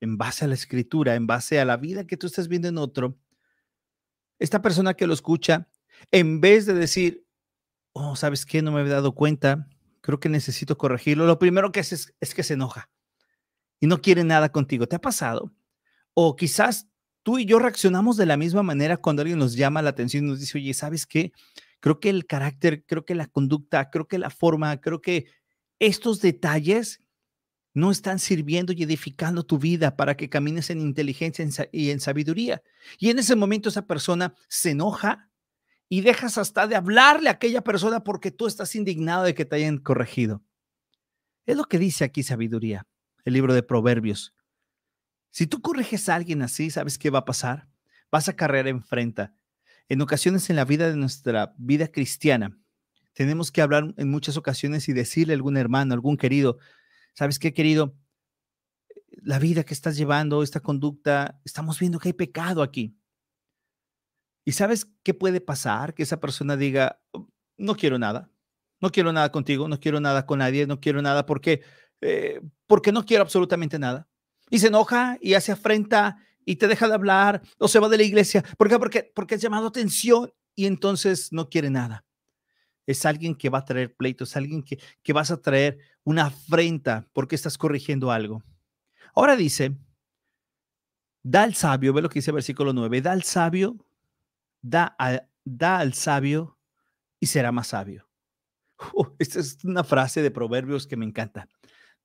en 0.00 0.18
base 0.18 0.44
a 0.44 0.48
la 0.48 0.54
escritura, 0.54 1.14
en 1.14 1.26
base 1.26 1.60
a 1.60 1.64
la 1.64 1.76
vida 1.76 2.06
que 2.06 2.16
tú 2.16 2.26
estás 2.26 2.48
viendo 2.48 2.68
en 2.68 2.78
otro, 2.78 3.16
esta 4.38 4.60
persona 4.60 4.94
que 4.94 5.06
lo 5.06 5.14
escucha, 5.14 5.68
en 6.10 6.40
vez 6.40 6.66
de 6.66 6.74
decir, 6.74 7.24
oh, 7.92 8.16
¿sabes 8.16 8.44
qué? 8.44 8.60
No 8.62 8.72
me 8.72 8.80
había 8.80 8.94
dado 8.94 9.14
cuenta, 9.14 9.68
creo 10.02 10.20
que 10.20 10.28
necesito 10.28 10.76
corregirlo, 10.76 11.26
lo 11.26 11.38
primero 11.38 11.72
que 11.72 11.80
hace 11.80 12.12
es, 12.20 12.34
que 12.34 12.42
se 12.42 12.54
enoja 12.54 12.90
y 13.80 13.86
no 13.86 14.02
quiere 14.02 14.24
nada 14.24 14.52
contigo. 14.52 14.86
¿Te 14.86 14.96
ha 14.96 15.00
pasado? 15.00 15.52
O 16.12 16.36
quizás 16.36 16.88
tú 17.22 17.38
y 17.38 17.46
yo 17.46 17.58
reaccionamos 17.58 18.16
de 18.16 18.26
la 18.26 18.36
misma 18.36 18.62
manera 18.62 18.98
cuando 18.98 19.22
alguien 19.22 19.38
nos 19.38 19.54
llama 19.54 19.80
la 19.80 19.90
atención 19.90 20.24
y 20.24 20.28
nos 20.28 20.40
dice, 20.40 20.58
oye, 20.58 20.74
¿sabes 20.74 21.06
qué? 21.06 21.32
Creo 21.80 22.00
que 22.00 22.10
el 22.10 22.26
carácter, 22.26 22.84
creo 22.84 23.04
que 23.04 23.14
la 23.14 23.26
conducta, 23.26 23.90
creo 23.90 24.06
que 24.06 24.18
la 24.18 24.30
forma, 24.30 24.80
creo 24.80 25.00
que 25.00 25.26
estos 25.78 26.20
detalles 26.20 27.00
no 27.74 27.90
están 27.90 28.18
sirviendo 28.18 28.72
y 28.72 28.82
edificando 28.82 29.44
tu 29.44 29.58
vida 29.58 29.96
para 29.96 30.16
que 30.16 30.28
camines 30.28 30.68
en 30.70 30.80
inteligencia 30.80 31.46
y 31.72 31.90
en 31.90 32.00
sabiduría. 32.00 32.62
Y 32.98 33.10
en 33.10 33.18
ese 33.18 33.34
momento 33.34 33.68
esa 33.68 33.86
persona 33.86 34.34
se 34.48 34.70
enoja 34.70 35.31
y 35.92 36.00
dejas 36.00 36.38
hasta 36.38 36.66
de 36.66 36.74
hablarle 36.74 37.28
a 37.28 37.32
aquella 37.32 37.60
persona 37.60 38.02
porque 38.02 38.30
tú 38.30 38.46
estás 38.46 38.74
indignado 38.76 39.24
de 39.24 39.34
que 39.34 39.44
te 39.44 39.56
hayan 39.56 39.76
corregido. 39.76 40.42
Es 41.44 41.54
lo 41.54 41.64
que 41.64 41.78
dice 41.78 42.02
aquí 42.02 42.22
sabiduría, 42.22 42.86
el 43.26 43.34
libro 43.34 43.52
de 43.52 43.62
Proverbios. 43.62 44.34
Si 45.32 45.46
tú 45.46 45.60
corriges 45.60 46.08
a 46.08 46.14
alguien 46.14 46.40
así, 46.40 46.70
¿sabes 46.70 46.96
qué 46.96 47.10
va 47.10 47.18
a 47.18 47.24
pasar? 47.26 47.68
Vas 48.10 48.26
a 48.30 48.36
carrera 48.36 48.70
enfrenta. 48.70 49.34
En 49.86 50.00
ocasiones 50.00 50.48
en 50.48 50.56
la 50.56 50.64
vida 50.64 50.88
de 50.88 50.96
nuestra 50.96 51.52
vida 51.58 51.88
cristiana, 51.88 52.58
tenemos 53.12 53.52
que 53.52 53.60
hablar 53.60 53.92
en 53.98 54.10
muchas 54.10 54.38
ocasiones 54.38 54.88
y 54.88 54.94
decirle 54.94 55.34
a 55.34 55.36
algún 55.36 55.58
hermano, 55.58 55.92
algún 55.92 56.16
querido, 56.16 56.56
¿sabes 57.12 57.38
qué, 57.38 57.52
querido? 57.52 57.94
La 59.10 59.38
vida 59.38 59.62
que 59.62 59.74
estás 59.74 59.98
llevando, 59.98 60.42
esta 60.42 60.60
conducta, 60.60 61.38
estamos 61.44 61.78
viendo 61.78 61.98
que 61.98 62.08
hay 62.08 62.14
pecado 62.14 62.62
aquí. 62.62 62.96
¿Y 64.44 64.52
sabes 64.52 64.86
qué 65.02 65.14
puede 65.14 65.40
pasar? 65.40 65.94
Que 65.94 66.02
esa 66.02 66.20
persona 66.20 66.56
diga, 66.56 67.00
oh, 67.12 67.28
no 67.56 67.76
quiero 67.76 67.98
nada, 67.98 68.30
no 68.80 68.90
quiero 68.90 69.12
nada 69.12 69.30
contigo, 69.30 69.68
no 69.68 69.78
quiero 69.78 70.00
nada 70.00 70.26
con 70.26 70.40
nadie, 70.40 70.66
no 70.66 70.80
quiero 70.80 71.00
nada 71.02 71.24
porque, 71.26 71.62
eh, 72.00 72.40
porque 72.66 72.92
no 72.92 73.04
quiero 73.04 73.22
absolutamente 73.22 73.78
nada. 73.78 74.08
Y 74.50 74.58
se 74.58 74.68
enoja 74.68 75.18
y 75.20 75.34
hace 75.34 75.52
afrenta 75.52 76.18
y 76.44 76.56
te 76.56 76.66
deja 76.66 76.88
de 76.88 76.94
hablar 76.94 77.42
o 77.58 77.68
se 77.68 77.78
va 77.78 77.88
de 77.88 77.96
la 77.96 78.02
iglesia. 78.02 78.42
¿Por 78.58 78.68
qué? 78.68 78.78
Porque, 78.78 79.10
porque 79.14 79.36
has 79.36 79.40
llamado 79.40 79.68
atención 79.68 80.32
y 80.54 80.66
entonces 80.66 81.32
no 81.32 81.48
quiere 81.48 81.70
nada. 81.70 82.04
Es 82.84 83.06
alguien 83.06 83.36
que 83.36 83.48
va 83.48 83.58
a 83.58 83.64
traer 83.64 83.94
pleitos, 83.94 84.30
es 84.30 84.36
alguien 84.36 84.62
que, 84.64 84.80
que 85.02 85.12
vas 85.12 85.30
a 85.30 85.40
traer 85.40 85.78
una 86.02 86.26
afrenta 86.26 87.06
porque 87.12 87.36
estás 87.36 87.56
corrigiendo 87.56 88.10
algo. 88.10 88.42
Ahora 89.14 89.36
dice, 89.36 89.76
da 91.22 91.44
al 91.44 91.54
sabio, 91.54 91.92
ve 91.92 92.02
lo 92.02 92.08
que 92.08 92.18
dice 92.18 92.30
el 92.30 92.36
versículo 92.36 92.72
9, 92.72 93.00
da 93.00 93.12
al 93.12 93.22
sabio, 93.22 93.76
da, 94.62 94.96
da 95.44 95.78
al 95.78 95.94
sabio 95.94 96.58
y 97.20 97.26
será 97.26 97.52
más 97.52 97.68
sabio. 97.68 98.08
esta 99.18 99.40
es 99.40 99.58
una 99.64 99.84
frase 99.84 100.22
de 100.22 100.30
proverbios 100.30 100.86
que 100.86 100.96
me 100.96 101.04
encanta. 101.04 101.48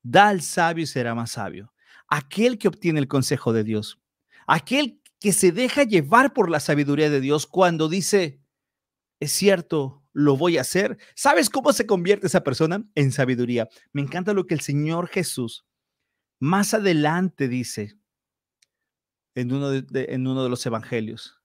Da 0.04 0.28
al 0.30 0.42
sabio 0.42 0.84
y 0.84 0.88
será 0.88 1.16
más 1.16 1.32
sabio. 1.32 1.74
Aquel 2.08 2.58
que 2.58 2.68
obtiene 2.68 3.00
el 3.00 3.08
consejo 3.08 3.54
de 3.54 3.64
Dios, 3.64 4.00
aquel 4.48 5.02
que 5.20 5.34
se 5.34 5.52
deja 5.52 5.84
llevar 5.84 6.34
por 6.34 6.50
la 6.50 6.60
sabiduría 6.60 7.10
de 7.10 7.22
Dios 7.22 7.48
cuando 7.48 7.90
dice, 7.90 8.40
es 9.20 9.32
cierto, 9.32 10.04
lo 10.14 10.38
voy 10.38 10.58
a 10.58 10.62
hacer. 10.62 10.98
¿Sabes 11.16 11.50
cómo 11.50 11.74
se 11.74 11.86
convierte 11.86 12.28
esa 12.28 12.44
persona? 12.44 12.88
En 12.96 13.12
sabiduría. 13.12 13.68
Me 13.92 14.02
encanta 14.02 14.34
lo 14.34 14.46
que 14.46 14.54
el 14.54 14.62
Señor 14.62 15.08
Jesús 15.08 15.66
más 16.40 16.74
adelante 16.74 17.48
dice 17.48 17.98
en 19.36 19.52
uno 19.52 19.70
de, 19.70 20.06
en 20.10 20.28
uno 20.28 20.44
de 20.44 20.50
los 20.50 20.66
evangelios. 20.66 21.37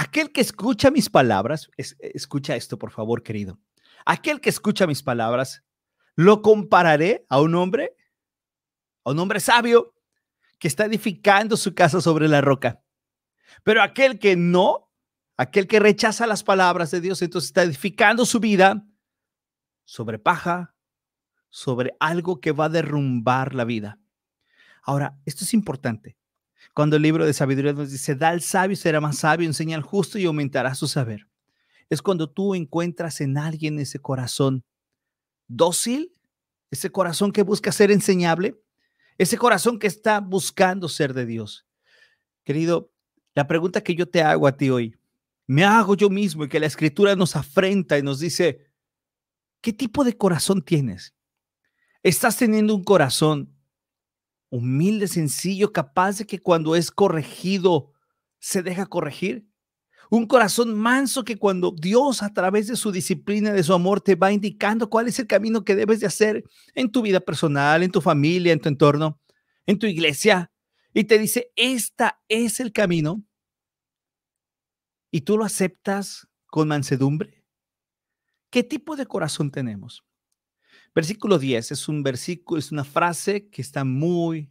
Aquel 0.00 0.30
que 0.30 0.40
escucha 0.40 0.92
mis 0.92 1.10
palabras, 1.10 1.72
escucha 1.76 2.54
esto 2.54 2.78
por 2.78 2.92
favor, 2.92 3.24
querido. 3.24 3.58
Aquel 4.06 4.40
que 4.40 4.48
escucha 4.48 4.86
mis 4.86 5.02
palabras, 5.02 5.64
lo 6.14 6.40
compararé 6.40 7.26
a 7.28 7.40
un 7.40 7.56
hombre, 7.56 7.96
a 9.02 9.10
un 9.10 9.18
hombre 9.18 9.40
sabio 9.40 9.96
que 10.60 10.68
está 10.68 10.84
edificando 10.84 11.56
su 11.56 11.74
casa 11.74 12.00
sobre 12.00 12.28
la 12.28 12.40
roca. 12.40 12.80
Pero 13.64 13.82
aquel 13.82 14.20
que 14.20 14.36
no, 14.36 14.88
aquel 15.36 15.66
que 15.66 15.80
rechaza 15.80 16.28
las 16.28 16.44
palabras 16.44 16.92
de 16.92 17.00
Dios, 17.00 17.20
entonces 17.20 17.48
está 17.48 17.64
edificando 17.64 18.24
su 18.24 18.38
vida 18.38 18.86
sobre 19.84 20.20
paja, 20.20 20.76
sobre 21.48 21.96
algo 21.98 22.40
que 22.40 22.52
va 22.52 22.66
a 22.66 22.68
derrumbar 22.68 23.52
la 23.52 23.64
vida. 23.64 23.98
Ahora, 24.84 25.18
esto 25.26 25.42
es 25.42 25.54
importante. 25.54 26.17
Cuando 26.74 26.96
el 26.96 27.02
libro 27.02 27.26
de 27.26 27.32
sabiduría 27.32 27.72
nos 27.72 27.90
dice, 27.90 28.14
da 28.14 28.28
al 28.28 28.40
sabio 28.40 28.76
será 28.76 29.00
más 29.00 29.18
sabio, 29.18 29.46
enseña 29.46 29.76
al 29.76 29.82
justo 29.82 30.18
y 30.18 30.24
aumentará 30.26 30.74
su 30.74 30.86
saber. 30.86 31.26
Es 31.90 32.02
cuando 32.02 32.30
tú 32.30 32.54
encuentras 32.54 33.20
en 33.20 33.38
alguien 33.38 33.78
ese 33.78 33.98
corazón 33.98 34.64
dócil, 35.48 36.14
ese 36.70 36.90
corazón 36.90 37.32
que 37.32 37.42
busca 37.42 37.72
ser 37.72 37.90
enseñable, 37.90 38.60
ese 39.16 39.36
corazón 39.38 39.78
que 39.78 39.86
está 39.86 40.20
buscando 40.20 40.88
ser 40.88 41.14
de 41.14 41.26
Dios. 41.26 41.66
Querido, 42.44 42.92
la 43.34 43.46
pregunta 43.46 43.82
que 43.82 43.94
yo 43.94 44.08
te 44.08 44.22
hago 44.22 44.46
a 44.46 44.56
ti 44.56 44.70
hoy, 44.70 44.96
me 45.46 45.64
hago 45.64 45.96
yo 45.96 46.10
mismo 46.10 46.44
y 46.44 46.48
que 46.48 46.60
la 46.60 46.66
escritura 46.66 47.16
nos 47.16 47.34
afrenta 47.34 47.98
y 47.98 48.02
nos 48.02 48.20
dice, 48.20 48.70
¿qué 49.60 49.72
tipo 49.72 50.04
de 50.04 50.16
corazón 50.16 50.62
tienes? 50.62 51.14
¿Estás 52.02 52.36
teniendo 52.36 52.74
un 52.74 52.84
corazón 52.84 53.57
humilde, 54.50 55.08
sencillo, 55.08 55.72
capaz 55.72 56.18
de 56.18 56.26
que 56.26 56.40
cuando 56.40 56.76
es 56.76 56.90
corregido 56.90 57.92
se 58.38 58.62
deja 58.62 58.86
corregir? 58.86 59.46
Un 60.10 60.26
corazón 60.26 60.74
manso 60.74 61.24
que 61.24 61.36
cuando 61.36 61.70
Dios 61.70 62.22
a 62.22 62.32
través 62.32 62.66
de 62.66 62.76
su 62.76 62.90
disciplina, 62.92 63.52
de 63.52 63.62
su 63.62 63.74
amor, 63.74 64.00
te 64.00 64.14
va 64.14 64.32
indicando 64.32 64.88
cuál 64.88 65.08
es 65.08 65.18
el 65.18 65.26
camino 65.26 65.64
que 65.64 65.76
debes 65.76 66.00
de 66.00 66.06
hacer 66.06 66.44
en 66.74 66.90
tu 66.90 67.02
vida 67.02 67.20
personal, 67.20 67.82
en 67.82 67.90
tu 67.90 68.00
familia, 68.00 68.52
en 68.52 68.60
tu 68.60 68.70
entorno, 68.70 69.20
en 69.66 69.78
tu 69.78 69.86
iglesia, 69.86 70.50
y 70.94 71.04
te 71.04 71.18
dice, 71.18 71.52
esta 71.56 72.22
es 72.28 72.58
el 72.60 72.72
camino, 72.72 73.22
y 75.10 75.22
tú 75.22 75.36
lo 75.36 75.44
aceptas 75.44 76.26
con 76.46 76.68
mansedumbre. 76.68 77.44
¿Qué 78.50 78.62
tipo 78.62 78.96
de 78.96 79.06
corazón 79.06 79.50
tenemos? 79.50 80.07
Versículo 80.98 81.38
10 81.38 81.70
es 81.70 81.88
un 81.88 82.02
versículo, 82.02 82.58
es 82.58 82.72
una 82.72 82.82
frase 82.82 83.48
que 83.50 83.62
está 83.62 83.84
muy 83.84 84.50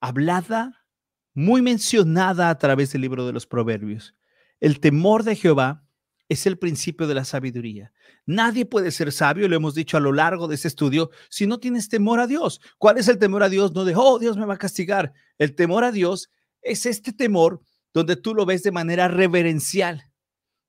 hablada, 0.00 0.86
muy 1.34 1.60
mencionada 1.60 2.48
a 2.48 2.56
través 2.56 2.92
del 2.92 3.02
libro 3.02 3.26
de 3.26 3.34
los 3.34 3.46
Proverbios. 3.46 4.14
El 4.58 4.80
temor 4.80 5.24
de 5.24 5.36
Jehová 5.36 5.86
es 6.30 6.46
el 6.46 6.58
principio 6.58 7.06
de 7.06 7.12
la 7.12 7.26
sabiduría. 7.26 7.92
Nadie 8.24 8.64
puede 8.64 8.90
ser 8.90 9.12
sabio, 9.12 9.46
lo 9.48 9.56
hemos 9.56 9.74
dicho 9.74 9.98
a 9.98 10.00
lo 10.00 10.14
largo 10.14 10.48
de 10.48 10.54
este 10.54 10.68
estudio, 10.68 11.10
si 11.28 11.46
no 11.46 11.60
tienes 11.60 11.90
temor 11.90 12.20
a 12.20 12.26
Dios. 12.26 12.58
¿Cuál 12.78 12.96
es 12.96 13.06
el 13.08 13.18
temor 13.18 13.42
a 13.42 13.50
Dios? 13.50 13.74
No 13.74 13.84
de, 13.84 13.92
oh, 13.94 14.18
Dios 14.18 14.38
me 14.38 14.46
va 14.46 14.54
a 14.54 14.58
castigar. 14.58 15.12
El 15.36 15.54
temor 15.54 15.84
a 15.84 15.92
Dios 15.92 16.30
es 16.62 16.86
este 16.86 17.12
temor 17.12 17.60
donde 17.92 18.16
tú 18.16 18.34
lo 18.34 18.46
ves 18.46 18.62
de 18.62 18.72
manera 18.72 19.08
reverencial, 19.08 20.10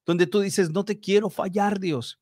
donde 0.06 0.28
tú 0.28 0.42
dices, 0.42 0.70
no 0.70 0.84
te 0.84 1.00
quiero 1.00 1.30
fallar, 1.30 1.80
Dios. 1.80 2.20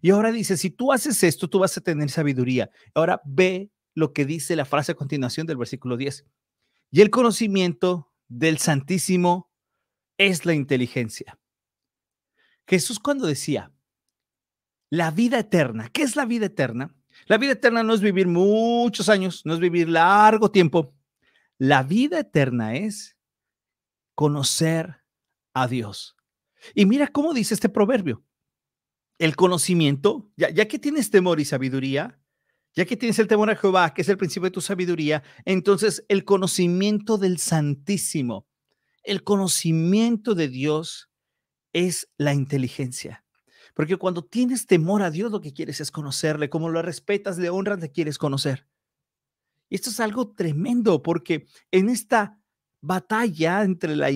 Y 0.00 0.10
ahora 0.10 0.32
dice, 0.32 0.56
si 0.56 0.70
tú 0.70 0.92
haces 0.92 1.22
esto, 1.22 1.48
tú 1.48 1.58
vas 1.58 1.76
a 1.76 1.80
tener 1.80 2.10
sabiduría. 2.10 2.70
Ahora 2.94 3.20
ve 3.24 3.70
lo 3.94 4.12
que 4.12 4.24
dice 4.24 4.56
la 4.56 4.64
frase 4.64 4.92
a 4.92 4.96
continuación 4.96 5.46
del 5.46 5.56
versículo 5.56 5.96
10. 5.96 6.24
Y 6.90 7.00
el 7.00 7.10
conocimiento 7.10 8.12
del 8.28 8.58
Santísimo 8.58 9.50
es 10.16 10.46
la 10.46 10.54
inteligencia. 10.54 11.38
Jesús 12.66 12.98
cuando 12.98 13.26
decía, 13.26 13.72
la 14.90 15.10
vida 15.10 15.38
eterna, 15.38 15.88
¿qué 15.90 16.02
es 16.02 16.16
la 16.16 16.24
vida 16.24 16.46
eterna? 16.46 16.94
La 17.26 17.38
vida 17.38 17.52
eterna 17.52 17.82
no 17.82 17.94
es 17.94 18.00
vivir 18.00 18.26
muchos 18.26 19.08
años, 19.08 19.42
no 19.44 19.54
es 19.54 19.60
vivir 19.60 19.88
largo 19.88 20.50
tiempo. 20.50 20.94
La 21.58 21.82
vida 21.82 22.20
eterna 22.20 22.76
es 22.76 23.16
conocer 24.14 25.02
a 25.54 25.66
Dios. 25.66 26.16
Y 26.74 26.86
mira 26.86 27.08
cómo 27.08 27.34
dice 27.34 27.54
este 27.54 27.68
proverbio 27.68 28.22
el 29.18 29.36
conocimiento, 29.36 30.30
ya, 30.36 30.68
que 30.68 30.78
tienes 30.78 31.10
temor 31.10 31.40
y 31.40 31.44
sabiduría, 31.44 32.18
ya 32.74 32.84
que 32.84 32.96
tienes 32.96 33.18
el 33.18 33.26
temor 33.26 33.50
a 33.50 33.56
Jehová, 33.56 33.92
que 33.92 34.02
es 34.02 34.08
el 34.08 34.16
principio 34.16 34.44
de 34.44 34.52
tu 34.52 34.60
sabiduría, 34.60 35.22
entonces 35.44 36.04
el 36.08 36.24
conocimiento 36.24 37.18
del 37.18 37.38
Santísimo, 37.38 38.46
el 39.02 39.24
conocimiento 39.24 40.34
de 40.34 40.48
Dios 40.48 41.10
es 41.72 42.08
la 42.16 42.34
inteligencia. 42.34 43.24
Porque 43.74 43.96
cuando 43.96 44.24
tienes 44.24 44.66
temor 44.66 45.02
a 45.02 45.10
Dios, 45.10 45.30
lo 45.30 45.40
que 45.40 45.52
quieres 45.52 45.80
es 45.80 45.92
conocerle. 45.92 46.50
Como 46.50 46.68
lo 46.68 46.82
respetas, 46.82 47.38
le 47.38 47.48
honras, 47.48 47.80
le 47.80 47.92
quieres 47.92 48.18
conocer. 48.18 48.66
Y 49.68 49.76
esto 49.76 49.90
es 49.90 50.00
algo 50.00 50.34
tremendo 50.34 51.02
porque 51.02 51.46
en 51.70 51.88
esta 51.88 52.40
batalla 52.80 53.62
entre 53.62 53.96
la 53.96 54.10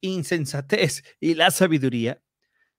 insensatez 0.00 1.02
y 1.20 1.34
la 1.34 1.50
sabiduría, 1.50 2.22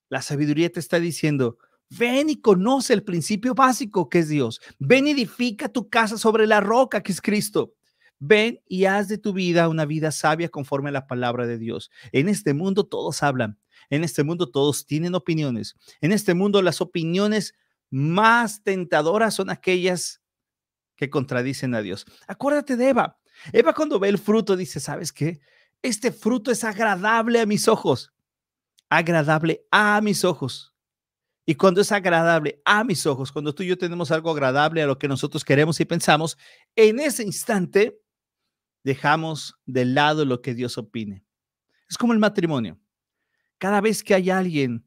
la 0.09 0.21
sabiduría 0.21 0.71
te 0.71 0.79
está 0.79 0.99
diciendo, 0.99 1.57
ven 1.89 2.29
y 2.29 2.41
conoce 2.41 2.93
el 2.93 3.03
principio 3.03 3.53
básico 3.53 4.09
que 4.09 4.19
es 4.19 4.29
Dios. 4.29 4.61
Ven 4.79 5.07
y 5.07 5.11
edifica 5.11 5.69
tu 5.69 5.89
casa 5.89 6.17
sobre 6.17 6.47
la 6.47 6.59
roca 6.59 7.01
que 7.01 7.11
es 7.11 7.21
Cristo. 7.21 7.73
Ven 8.19 8.59
y 8.67 8.85
haz 8.85 9.07
de 9.07 9.17
tu 9.17 9.33
vida 9.33 9.69
una 9.69 9.85
vida 9.85 10.11
sabia 10.11 10.49
conforme 10.49 10.89
a 10.89 10.93
la 10.93 11.07
palabra 11.07 11.45
de 11.45 11.57
Dios. 11.57 11.91
En 12.11 12.29
este 12.29 12.53
mundo 12.53 12.85
todos 12.85 13.21
hablan. 13.21 13.59
En 13.89 14.03
este 14.03 14.23
mundo 14.23 14.49
todos 14.49 14.85
tienen 14.85 15.13
opiniones. 15.15 15.75
En 16.01 16.11
este 16.11 16.33
mundo 16.33 16.61
las 16.61 16.81
opiniones 16.81 17.53
más 17.89 18.63
tentadoras 18.63 19.35
son 19.35 19.49
aquellas 19.49 20.21
que 20.95 21.09
contradicen 21.09 21.75
a 21.75 21.81
Dios. 21.81 22.05
Acuérdate 22.27 22.75
de 22.75 22.89
Eva. 22.89 23.19
Eva 23.53 23.73
cuando 23.73 23.99
ve 23.99 24.09
el 24.09 24.17
fruto 24.17 24.55
dice, 24.55 24.79
¿sabes 24.79 25.13
qué? 25.13 25.39
Este 25.83 26.11
fruto 26.11 26.49
es 26.51 26.63
agradable 26.63 27.39
a 27.39 27.45
mis 27.45 27.67
ojos 27.67 28.11
agradable 28.89 29.65
a 29.71 29.99
mis 30.01 30.23
ojos. 30.23 30.73
Y 31.45 31.55
cuando 31.55 31.79
es 31.79 31.91
agradable 31.91 32.61
a 32.65 32.83
mis 32.83 33.05
ojos, 33.05 33.31
cuando 33.31 33.55
tú 33.55 33.63
y 33.63 33.67
yo 33.67 33.77
tenemos 33.77 34.11
algo 34.11 34.31
agradable 34.31 34.81
a 34.81 34.85
lo 34.85 34.97
que 34.97 35.07
nosotros 35.07 35.45
queremos 35.45 35.79
y 35.79 35.85
pensamos, 35.85 36.37
en 36.75 36.99
ese 36.99 37.23
instante 37.23 38.01
dejamos 38.83 39.55
de 39.65 39.85
lado 39.85 40.25
lo 40.25 40.41
que 40.41 40.53
Dios 40.53 40.77
opine. 40.77 41.23
Es 41.89 41.97
como 41.97 42.11
el 42.11 42.19
matrimonio. 42.19 42.77
Cada 43.59 43.79
vez 43.79 44.03
que 44.03 44.13
hay 44.13 44.29
alguien 44.29 44.85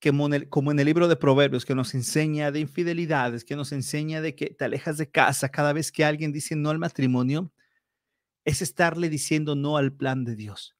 que 0.00 0.10
como 0.48 0.72
en 0.72 0.80
el 0.80 0.84
libro 0.84 1.06
de 1.06 1.14
Proverbios 1.14 1.64
que 1.64 1.76
nos 1.76 1.94
enseña 1.94 2.50
de 2.50 2.58
infidelidades, 2.58 3.44
que 3.44 3.54
nos 3.54 3.70
enseña 3.70 4.20
de 4.20 4.34
que 4.34 4.46
te 4.46 4.64
alejas 4.64 4.98
de 4.98 5.08
casa, 5.08 5.48
cada 5.48 5.72
vez 5.72 5.92
que 5.92 6.04
alguien 6.04 6.32
dice 6.32 6.56
no 6.56 6.70
al 6.70 6.80
matrimonio, 6.80 7.52
es 8.44 8.62
estarle 8.62 9.08
diciendo 9.08 9.54
no 9.54 9.76
al 9.76 9.92
plan 9.92 10.24
de 10.24 10.34
Dios 10.34 10.74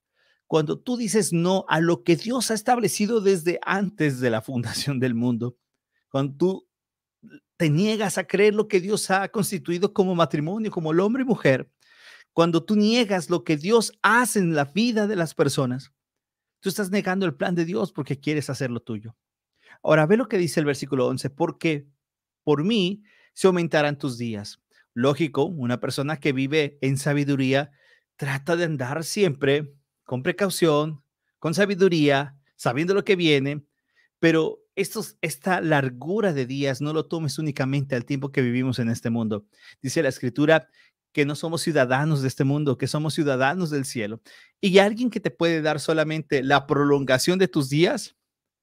cuando 0.52 0.78
tú 0.78 0.98
dices 0.98 1.32
no 1.32 1.64
a 1.66 1.80
lo 1.80 2.02
que 2.02 2.14
Dios 2.14 2.50
ha 2.50 2.54
establecido 2.54 3.22
desde 3.22 3.58
antes 3.62 4.20
de 4.20 4.28
la 4.28 4.42
fundación 4.42 5.00
del 5.00 5.14
mundo, 5.14 5.56
cuando 6.10 6.36
tú 6.36 6.68
te 7.56 7.70
niegas 7.70 8.18
a 8.18 8.26
creer 8.26 8.52
lo 8.52 8.68
que 8.68 8.78
Dios 8.78 9.10
ha 9.10 9.26
constituido 9.30 9.94
como 9.94 10.14
matrimonio, 10.14 10.70
como 10.70 10.92
el 10.92 11.00
hombre 11.00 11.22
y 11.22 11.24
mujer, 11.24 11.72
cuando 12.34 12.62
tú 12.62 12.76
niegas 12.76 13.30
lo 13.30 13.44
que 13.44 13.56
Dios 13.56 13.94
hace 14.02 14.40
en 14.40 14.54
la 14.54 14.66
vida 14.66 15.06
de 15.06 15.16
las 15.16 15.32
personas, 15.34 15.90
tú 16.60 16.68
estás 16.68 16.90
negando 16.90 17.24
el 17.24 17.34
plan 17.34 17.54
de 17.54 17.64
Dios 17.64 17.90
porque 17.90 18.20
quieres 18.20 18.50
hacer 18.50 18.70
lo 18.70 18.80
tuyo. 18.80 19.16
Ahora 19.82 20.04
ve 20.04 20.18
lo 20.18 20.28
que 20.28 20.36
dice 20.36 20.60
el 20.60 20.66
versículo 20.66 21.06
11, 21.06 21.30
porque 21.30 21.86
por 22.44 22.62
mí 22.62 23.04
se 23.32 23.46
aumentarán 23.46 23.96
tus 23.96 24.18
días. 24.18 24.60
Lógico, 24.92 25.46
una 25.46 25.80
persona 25.80 26.20
que 26.20 26.34
vive 26.34 26.76
en 26.82 26.98
sabiduría 26.98 27.72
trata 28.16 28.54
de 28.54 28.64
andar 28.64 29.02
siempre 29.02 29.72
con 30.04 30.22
precaución, 30.22 31.02
con 31.38 31.54
sabiduría, 31.54 32.36
sabiendo 32.56 32.94
lo 32.94 33.04
que 33.04 33.16
viene, 33.16 33.64
pero 34.18 34.62
estos, 34.76 35.16
esta 35.20 35.60
largura 35.60 36.32
de 36.32 36.46
días 36.46 36.80
no 36.80 36.92
lo 36.92 37.06
tomes 37.06 37.38
únicamente 37.38 37.94
al 37.94 38.04
tiempo 38.04 38.30
que 38.30 38.42
vivimos 38.42 38.78
en 38.78 38.88
este 38.88 39.10
mundo. 39.10 39.44
Dice 39.82 40.02
la 40.02 40.08
escritura 40.08 40.68
que 41.12 41.26
no 41.26 41.34
somos 41.34 41.62
ciudadanos 41.62 42.22
de 42.22 42.28
este 42.28 42.44
mundo, 42.44 42.78
que 42.78 42.86
somos 42.86 43.14
ciudadanos 43.14 43.70
del 43.70 43.84
cielo. 43.84 44.22
Y 44.60 44.78
alguien 44.78 45.10
que 45.10 45.20
te 45.20 45.30
puede 45.30 45.60
dar 45.60 45.80
solamente 45.80 46.42
la 46.42 46.66
prolongación 46.66 47.38
de 47.38 47.48
tus 47.48 47.68
días 47.68 48.16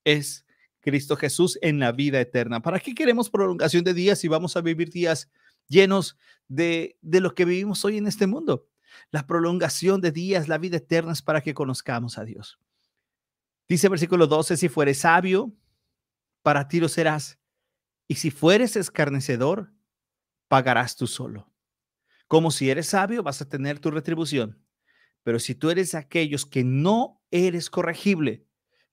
es 0.04 0.46
Cristo 0.80 1.16
Jesús 1.16 1.60
en 1.62 1.80
la 1.80 1.92
vida 1.92 2.20
eterna. 2.22 2.62
¿Para 2.62 2.80
qué 2.80 2.96
queremos 2.96 3.30
prolongación 3.30 3.84
de 3.84 3.94
días 3.94 4.20
si 4.20 4.28
vamos 4.28 4.56
a 4.56 4.62
vivir 4.62 4.90
días 4.90 5.30
llenos 5.68 6.18
de, 6.48 6.98
de 7.02 7.20
lo 7.20 7.36
que 7.36 7.46
vivimos 7.46 7.84
hoy 7.86 7.98
en 7.98 8.08
este 8.08 8.28
mundo? 8.28 8.69
La 9.12 9.26
prolongación 9.28 10.02
de 10.02 10.12
días, 10.12 10.48
la 10.48 10.58
vida 10.58 10.78
eterna 10.78 11.12
es 11.12 11.22
para 11.22 11.42
que 11.42 11.54
conozcamos 11.54 12.18
a 12.18 12.26
Dios. 12.26 12.60
Dice 13.68 13.90
versículo 13.90 14.28
12, 14.28 14.58
si 14.58 14.70
fueres 14.70 15.00
sabio, 15.00 15.54
para 16.42 16.68
ti 16.68 16.80
lo 16.80 16.90
serás. 16.90 17.40
Y 18.08 18.16
si 18.16 18.32
fueres 18.32 18.76
escarnecedor, 18.76 19.72
pagarás 20.48 20.96
tú 20.96 21.06
solo. 21.06 21.52
Como 22.28 22.52
si 22.52 22.70
eres 22.70 22.88
sabio, 22.88 23.24
vas 23.24 23.42
a 23.42 23.50
tener 23.50 23.80
tu 23.80 23.92
retribución. 23.92 24.60
Pero 25.24 25.40
si 25.40 25.54
tú 25.56 25.70
eres 25.70 25.96
aquellos 25.96 26.46
que 26.46 26.64
no 26.64 27.22
eres 27.30 27.70
corregible, 27.70 28.46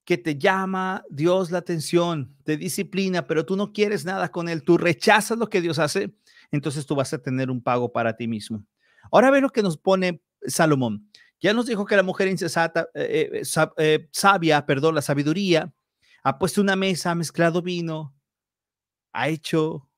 que 0.05 0.19
te 0.19 0.39
llama 0.39 1.05
Dios 1.11 1.51
la 1.51 1.59
atención, 1.59 2.37
te 2.45 2.57
disciplina, 2.57 3.27
pero 3.27 3.45
tú 3.45 3.57
no 3.57 3.73
quieres 3.73 4.05
nada 4.05 4.31
con 4.31 4.49
él, 4.49 4.63
tú 4.63 4.79
rechazas 4.79 5.37
lo 5.37 5.49
que 5.49 5.61
Dios 5.61 5.79
hace, 5.79 6.15
entonces 6.51 6.87
tú 6.87 6.95
vas 6.95 7.13
a 7.13 7.19
tener 7.19 7.51
un 7.51 7.61
pago 7.63 7.91
para 7.93 8.17
ti 8.17 8.29
mismo. 8.29 8.65
Ahora 9.11 9.31
ve 9.31 9.41
lo 9.41 9.51
que 9.51 9.63
nos 9.63 9.77
pone 9.79 10.23
Salomón. 10.47 11.11
Ya 11.41 11.53
nos 11.53 11.67
dijo 11.67 11.85
que 11.85 11.97
la 11.97 12.03
mujer 12.03 12.29
insensata, 12.29 12.89
eh, 12.95 13.43
eh, 13.43 13.69
eh, 13.79 14.09
sabia, 14.11 14.65
perdón, 14.65 14.95
la 14.95 15.03
sabiduría, 15.03 15.73
ha 16.23 16.39
puesto 16.39 16.61
una 16.61 16.77
mesa, 16.77 17.11
ha 17.11 17.15
mezclado 17.15 17.63
vino, 17.63 18.17
ha 19.13 19.29
hecho 19.29 19.89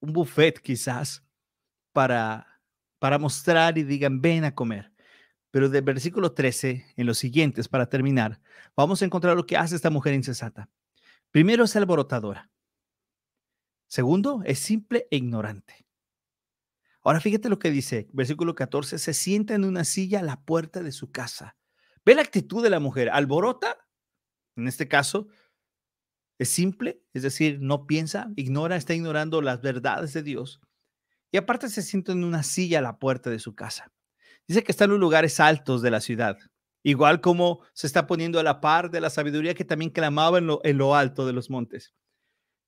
un 0.00 0.12
buffet 0.12 0.60
quizás 0.60 1.24
para, 1.92 2.60
para 2.98 3.18
mostrar 3.18 3.76
y 3.78 3.82
digan, 3.82 4.20
ven 4.20 4.44
a 4.44 4.54
comer. 4.54 4.92
Pero 5.50 5.68
del 5.68 5.82
versículo 5.82 6.32
13, 6.32 6.86
en 6.96 7.06
los 7.06 7.18
siguientes, 7.18 7.68
para 7.68 7.88
terminar, 7.88 8.40
vamos 8.76 9.02
a 9.02 9.04
encontrar 9.04 9.36
lo 9.36 9.46
que 9.46 9.56
hace 9.56 9.74
esta 9.74 9.90
mujer 9.90 10.14
insensata. 10.14 10.68
Primero 11.30 11.64
es 11.64 11.74
alborotadora. 11.76 12.50
Segundo, 13.88 14.42
es 14.44 14.58
simple 14.58 15.06
e 15.10 15.16
ignorante. 15.16 15.85
Ahora 17.06 17.20
fíjate 17.20 17.48
lo 17.48 17.60
que 17.60 17.70
dice, 17.70 18.08
versículo 18.12 18.56
14, 18.56 18.98
se 18.98 19.14
sienta 19.14 19.54
en 19.54 19.64
una 19.64 19.84
silla 19.84 20.18
a 20.18 20.24
la 20.24 20.42
puerta 20.44 20.82
de 20.82 20.90
su 20.90 21.12
casa. 21.12 21.56
Ve 22.04 22.16
la 22.16 22.22
actitud 22.22 22.64
de 22.64 22.68
la 22.68 22.80
mujer, 22.80 23.10
alborota, 23.10 23.78
en 24.56 24.66
este 24.66 24.88
caso, 24.88 25.28
es 26.36 26.48
simple, 26.48 27.04
es 27.12 27.22
decir, 27.22 27.60
no 27.60 27.86
piensa, 27.86 28.32
ignora, 28.34 28.74
está 28.74 28.92
ignorando 28.92 29.40
las 29.40 29.62
verdades 29.62 30.14
de 30.14 30.24
Dios. 30.24 30.60
Y 31.30 31.36
aparte 31.36 31.68
se 31.68 31.82
sienta 31.82 32.10
en 32.10 32.24
una 32.24 32.42
silla 32.42 32.80
a 32.80 32.82
la 32.82 32.98
puerta 32.98 33.30
de 33.30 33.38
su 33.38 33.54
casa. 33.54 33.92
Dice 34.48 34.64
que 34.64 34.72
está 34.72 34.86
en 34.86 34.90
los 34.90 34.98
lugares 34.98 35.38
altos 35.38 35.82
de 35.82 35.92
la 35.92 36.00
ciudad, 36.00 36.36
igual 36.82 37.20
como 37.20 37.60
se 37.72 37.86
está 37.86 38.08
poniendo 38.08 38.40
a 38.40 38.42
la 38.42 38.60
par 38.60 38.90
de 38.90 39.00
la 39.00 39.10
sabiduría 39.10 39.54
que 39.54 39.64
también 39.64 39.92
clamaba 39.92 40.38
en 40.38 40.48
lo, 40.48 40.60
en 40.64 40.76
lo 40.76 40.96
alto 40.96 41.24
de 41.24 41.34
los 41.34 41.50
montes. 41.50 41.94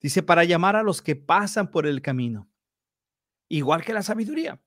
Dice, 0.00 0.22
para 0.22 0.44
llamar 0.44 0.76
a 0.76 0.84
los 0.84 1.02
que 1.02 1.16
pasan 1.16 1.72
por 1.72 1.88
el 1.88 2.02
camino 2.02 2.47
igual 3.48 3.84
que 3.84 3.92
la 3.92 4.02
sabiduría. 4.02 4.60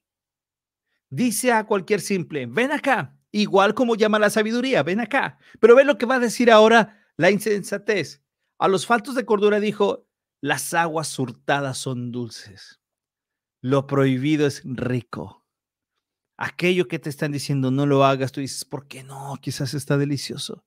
Dice 1.09 1.51
a 1.51 1.65
cualquier 1.65 2.01
simple, 2.01 2.45
ven 2.45 2.71
acá, 2.71 3.17
igual 3.31 3.73
como 3.73 3.95
llama 3.95 4.19
la 4.19 4.29
sabiduría, 4.29 4.83
ven 4.83 4.99
acá. 4.99 5.37
Pero 5.59 5.75
ve 5.75 5.83
lo 5.83 5.97
que 5.97 6.05
va 6.05 6.15
a 6.15 6.19
decir 6.19 6.49
ahora 6.49 7.05
la 7.17 7.31
insensatez. 7.31 8.21
A 8.57 8.67
los 8.67 8.85
faltos 8.85 9.15
de 9.15 9.25
cordura 9.25 9.59
dijo, 9.59 10.07
las 10.41 10.73
aguas 10.73 11.07
surtadas 11.07 11.77
son 11.77 12.11
dulces. 12.11 12.79
Lo 13.61 13.87
prohibido 13.87 14.47
es 14.47 14.61
rico. 14.65 15.45
Aquello 16.37 16.87
que 16.87 16.97
te 16.97 17.09
están 17.09 17.31
diciendo 17.31 17.69
no 17.69 17.85
lo 17.85 18.03
hagas, 18.03 18.31
tú 18.31 18.41
dices, 18.41 18.65
¿por 18.65 18.87
qué 18.87 19.03
no? 19.03 19.37
Quizás 19.41 19.73
está 19.73 19.97
delicioso. 19.97 20.65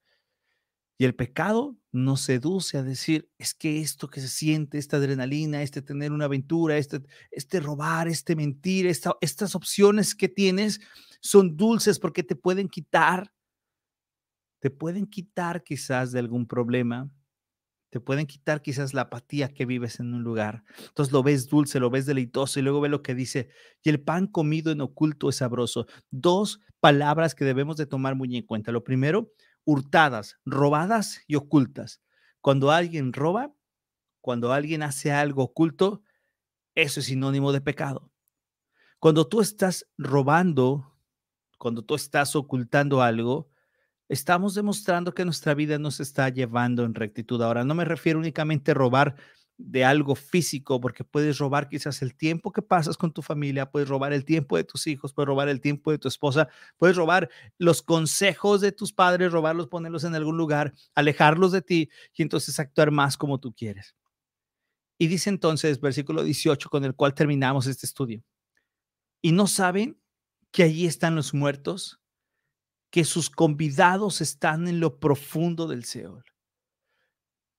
Y 0.98 1.04
el 1.04 1.16
pecado 1.16 1.76
nos 1.94 2.22
seduce 2.22 2.76
a 2.76 2.82
decir, 2.82 3.30
es 3.38 3.54
que 3.54 3.80
esto 3.80 4.08
que 4.08 4.20
se 4.20 4.26
siente, 4.26 4.78
esta 4.78 4.96
adrenalina, 4.96 5.62
este 5.62 5.80
tener 5.80 6.10
una 6.10 6.24
aventura, 6.24 6.76
este, 6.76 7.00
este 7.30 7.60
robar, 7.60 8.08
este 8.08 8.34
mentir, 8.34 8.86
estas 8.86 9.54
opciones 9.54 10.16
que 10.16 10.28
tienes 10.28 10.80
son 11.20 11.56
dulces 11.56 12.00
porque 12.00 12.24
te 12.24 12.34
pueden 12.34 12.68
quitar, 12.68 13.32
te 14.60 14.70
pueden 14.70 15.06
quitar 15.06 15.62
quizás 15.62 16.10
de 16.10 16.18
algún 16.18 16.48
problema, 16.48 17.10
te 17.90 18.00
pueden 18.00 18.26
quitar 18.26 18.60
quizás 18.60 18.92
la 18.92 19.02
apatía 19.02 19.54
que 19.54 19.64
vives 19.64 20.00
en 20.00 20.14
un 20.14 20.24
lugar. 20.24 20.64
Entonces 20.88 21.12
lo 21.12 21.22
ves 21.22 21.48
dulce, 21.48 21.78
lo 21.78 21.90
ves 21.90 22.06
deleitoso 22.06 22.58
y 22.58 22.62
luego 22.62 22.80
ve 22.80 22.88
lo 22.88 23.02
que 23.02 23.14
dice, 23.14 23.50
y 23.84 23.90
el 23.90 24.00
pan 24.00 24.26
comido 24.26 24.72
en 24.72 24.80
oculto 24.80 25.28
es 25.28 25.36
sabroso. 25.36 25.86
Dos 26.10 26.58
palabras 26.80 27.36
que 27.36 27.44
debemos 27.44 27.76
de 27.76 27.86
tomar 27.86 28.16
muy 28.16 28.36
en 28.36 28.44
cuenta. 28.44 28.72
Lo 28.72 28.82
primero, 28.82 29.30
hurtadas, 29.64 30.38
robadas 30.44 31.20
y 31.26 31.36
ocultas. 31.36 32.00
Cuando 32.40 32.70
alguien 32.70 33.12
roba, 33.12 33.54
cuando 34.20 34.52
alguien 34.52 34.82
hace 34.82 35.12
algo 35.12 35.42
oculto, 35.42 36.02
eso 36.74 37.00
es 37.00 37.06
sinónimo 37.06 37.52
de 37.52 37.60
pecado. 37.60 38.10
Cuando 38.98 39.28
tú 39.28 39.40
estás 39.40 39.86
robando, 39.98 40.96
cuando 41.58 41.84
tú 41.84 41.94
estás 41.94 42.34
ocultando 42.34 43.02
algo, 43.02 43.50
estamos 44.08 44.54
demostrando 44.54 45.14
que 45.14 45.24
nuestra 45.24 45.54
vida 45.54 45.78
no 45.78 45.90
se 45.90 46.02
está 46.02 46.28
llevando 46.28 46.84
en 46.84 46.94
rectitud. 46.94 47.40
Ahora, 47.42 47.64
no 47.64 47.74
me 47.74 47.84
refiero 47.84 48.18
únicamente 48.18 48.70
a 48.70 48.74
robar 48.74 49.16
de 49.56 49.84
algo 49.84 50.14
físico, 50.14 50.80
porque 50.80 51.04
puedes 51.04 51.38
robar 51.38 51.68
quizás 51.68 52.02
el 52.02 52.14
tiempo 52.14 52.52
que 52.52 52.62
pasas 52.62 52.96
con 52.96 53.12
tu 53.12 53.22
familia, 53.22 53.70
puedes 53.70 53.88
robar 53.88 54.12
el 54.12 54.24
tiempo 54.24 54.56
de 54.56 54.64
tus 54.64 54.86
hijos, 54.86 55.12
puedes 55.12 55.28
robar 55.28 55.48
el 55.48 55.60
tiempo 55.60 55.90
de 55.90 55.98
tu 55.98 56.08
esposa, 56.08 56.48
puedes 56.76 56.96
robar 56.96 57.30
los 57.58 57.82
consejos 57.82 58.60
de 58.60 58.72
tus 58.72 58.92
padres, 58.92 59.32
robarlos, 59.32 59.68
ponerlos 59.68 60.04
en 60.04 60.14
algún 60.14 60.36
lugar, 60.36 60.74
alejarlos 60.94 61.52
de 61.52 61.62
ti 61.62 61.90
y 62.14 62.22
entonces 62.22 62.58
actuar 62.58 62.90
más 62.90 63.16
como 63.16 63.38
tú 63.38 63.52
quieres. 63.52 63.94
Y 64.98 65.06
dice 65.06 65.30
entonces, 65.30 65.80
versículo 65.80 66.22
18, 66.22 66.68
con 66.68 66.84
el 66.84 66.94
cual 66.94 67.14
terminamos 67.14 67.66
este 67.66 67.86
estudio, 67.86 68.22
y 69.22 69.32
no 69.32 69.46
saben 69.46 69.98
que 70.50 70.64
allí 70.64 70.86
están 70.86 71.14
los 71.14 71.34
muertos, 71.34 72.00
que 72.90 73.04
sus 73.04 73.30
convidados 73.30 74.20
están 74.20 74.68
en 74.68 74.78
lo 74.80 75.00
profundo 75.00 75.66
del 75.66 75.84
Seol. 75.84 76.24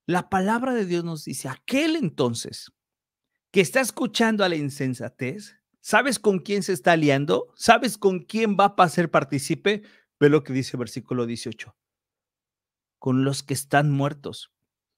La 0.06 0.30
palabra 0.30 0.74
de 0.74 0.86
Dios 0.86 1.04
nos 1.04 1.26
dice, 1.26 1.50
aquel 1.50 1.96
entonces 1.96 2.72
que 3.52 3.62
está 3.62 3.82
escuchando 3.82 4.44
a 4.44 4.50
la 4.50 4.56
insensatez, 4.56 5.56
¿sabes 5.82 6.20
con 6.20 6.40
quién 6.40 6.62
se 6.62 6.74
está 6.74 6.92
aliando? 6.92 7.54
¿Sabes 7.56 7.98
con 7.98 8.20
quién 8.20 8.56
va 8.56 8.76
a 8.78 8.90
ser 8.90 9.10
partícipe? 9.10 9.84
Ve 10.20 10.30
lo 10.30 10.44
que 10.44 10.54
dice 10.54 10.72
el 10.74 10.80
versículo 10.80 11.26
18. 11.26 11.76
Con 13.00 13.24
los 13.24 13.42
que 13.44 13.54
están 13.54 13.92
muertos, 13.92 14.54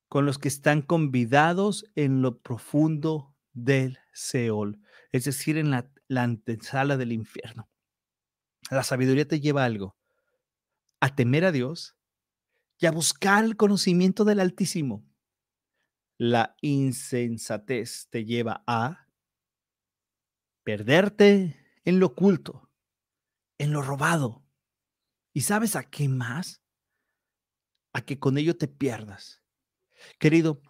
con 0.10 0.26
los 0.26 0.40
que 0.40 0.48
están 0.48 0.82
convidados 0.82 1.86
en 1.96 2.22
lo 2.22 2.40
profundo 2.40 3.36
del 3.54 4.00
Seol, 4.12 4.82
es 5.12 5.26
decir, 5.26 5.58
en 5.58 5.72
la, 5.72 5.90
la 6.08 6.24
antesala 6.24 6.98
del 6.98 7.14
infierno. 7.14 7.70
La 8.70 8.84
sabiduría 8.84 9.28
te 9.28 9.40
lleva 9.40 9.64
a 9.64 9.66
algo, 9.66 9.96
a 11.00 11.16
temer 11.16 11.46
a 11.46 11.52
Dios, 11.52 11.97
y 12.80 12.86
a 12.86 12.92
buscar 12.92 13.44
el 13.44 13.58
conocimiento 13.58 14.24
del 14.26 14.40
Altísimo. 14.40 15.06
La 16.18 16.56
insensatez 16.62 18.08
te 18.10 18.26
lleva 18.26 18.64
a 18.68 19.08
perderte 20.64 21.56
en 21.86 22.00
lo 22.00 22.08
oculto, 22.08 22.70
en 23.58 23.72
lo 23.72 23.82
robado. 23.82 24.44
¿Y 25.34 25.42
sabes 25.42 25.76
a 25.76 25.84
qué 25.84 26.10
más? 26.10 26.62
A 27.94 28.02
que 28.02 28.20
con 28.20 28.38
ello 28.38 28.58
te 28.58 28.68
pierdas. 28.68 29.42
Querido, 30.20 30.62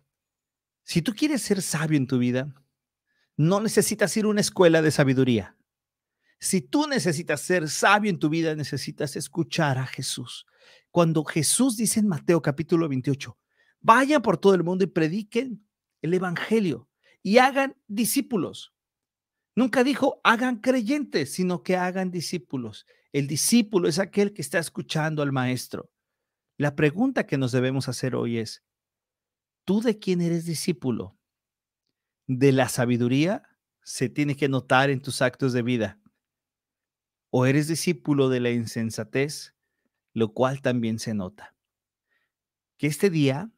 si 0.84 1.02
tú 1.02 1.13
quieres 1.13 1.41
ser 1.41 1.62
sabio 1.62 1.98
en 1.98 2.08
tu 2.08 2.17
vida, 2.17 2.54
no 3.36 3.60
necesitas 3.60 4.15
ir 4.17 4.26
a 4.26 4.30
una 4.30 4.41
escuela 4.41 4.82
de 4.82 4.91
sabiduría. 4.91 5.58
Si 6.39 6.62
tú 6.62 6.88
necesitas 6.88 7.41
ser 7.41 7.70
sabio 7.70 8.10
en 8.10 8.20
tu 8.20 8.30
vida, 8.30 8.56
necesitas 8.56 9.15
escuchar 9.15 9.78
a 9.78 9.88
Jesús. 9.88 10.46
Cuando 10.91 11.23
Jesús 11.23 11.77
dice 11.77 11.99
en 11.99 12.08
Mateo 12.08 12.41
capítulo 12.41 12.88
28, 12.89 13.38
vayan 13.80 14.21
por 14.21 14.38
todo 14.38 14.53
el 14.53 14.63
mundo 14.63 14.84
y 14.84 14.88
prediquen 14.88 15.67
el 16.01 16.13
Evangelio 16.13 16.89
y 17.21 17.38
hagan 17.38 17.75
discípulos. 17.88 18.73
Nunca 19.56 19.84
dijo 19.84 20.21
hagan 20.23 20.58
creyentes, 20.58 21.34
sino 21.34 21.63
que 21.63 21.75
hagan 21.75 22.12
discípulos. 22.12 22.86
El 23.12 23.27
discípulo 23.27 23.88
es 23.88 23.99
aquel 23.99 24.34
que 24.34 24.41
está 24.41 24.60
escuchando 24.60 25.21
al 25.21 25.32
maestro. 25.32 25.91
La 26.58 26.75
pregunta 26.75 27.25
que 27.25 27.38
nos 27.38 27.51
debemos 27.51 27.88
hacer 27.88 28.15
hoy 28.15 28.38
es, 28.38 28.63
¿tú 29.65 29.82
de 29.82 29.99
quién 29.99 30.21
eres 30.21 30.45
discípulo? 30.45 31.17
¿De 32.27 32.51
la 32.51 32.69
sabiduría? 32.69 33.43
Se 33.84 34.10
tiene 34.10 34.36
que 34.36 34.49
notar 34.49 34.89
en 34.89 35.01
tus 35.01 35.21
actos 35.21 35.53
de 35.53 35.62
vida 35.62 35.99
o 37.30 37.45
eres 37.45 37.67
discípulo 37.67 38.30
de 38.30 38.39
la 38.39 38.51
insensatez, 38.51 39.53
lo 40.17 40.34
cual 40.34 40.63
también 40.63 40.97
se 40.97 41.13
nota. 41.13 41.53
que 42.77 42.88
este 42.88 43.12
día 43.12 43.51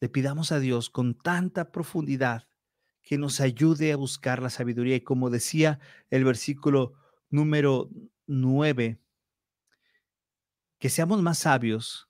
le 0.00 0.08
pidamos 0.08 0.50
a 0.50 0.58
Dios 0.58 0.90
con 0.90 1.16
tanta 1.16 1.70
profundidad 1.70 2.48
que 3.02 3.18
nos 3.18 3.40
ayude 3.40 3.92
a 3.92 3.96
buscar 3.96 4.42
la 4.42 4.50
sabiduría. 4.50 4.96
Y 4.96 5.02
como 5.02 5.30
decía 5.30 5.78
el 6.10 6.24
versículo 6.24 6.94
número 7.30 7.88
9, 8.26 9.00
que 10.78 10.88
seamos 10.88 11.22
más 11.22 11.38
sabios, 11.38 12.08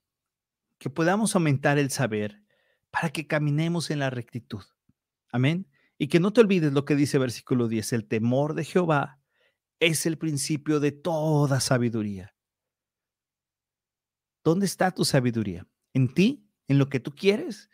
que 0.79 0.89
podamos 0.89 1.35
aumentar 1.35 1.77
el 1.77 1.91
saber 1.91 2.41
para 2.89 3.09
que 3.09 3.27
caminemos 3.27 3.91
en 3.91 3.99
la 3.99 4.09
rectitud. 4.09 4.63
Amén. 5.31 5.67
Y 5.99 6.07
que 6.07 6.19
no 6.19 6.33
te 6.33 6.41
olvides 6.41 6.73
lo 6.73 6.85
que 6.85 6.95
dice 6.95 7.19
versículo 7.19 7.67
10, 7.67 7.93
el 7.93 8.07
temor 8.07 8.55
de 8.55 8.63
Jehová 8.63 9.19
es 9.79 10.07
el 10.07 10.17
principio 10.17 10.79
de 10.79 10.91
toda 10.91 11.59
sabiduría. 11.59 12.32
¿Dónde 14.43 14.65
está 14.65 14.91
tu 14.91 15.05
sabiduría? 15.05 15.65
¿En 15.93 16.13
ti? 16.13 16.45
¿En 16.67 16.77
lo 16.77 16.89
que 16.89 16.99
tú 16.99 17.15
quieres? 17.15 17.69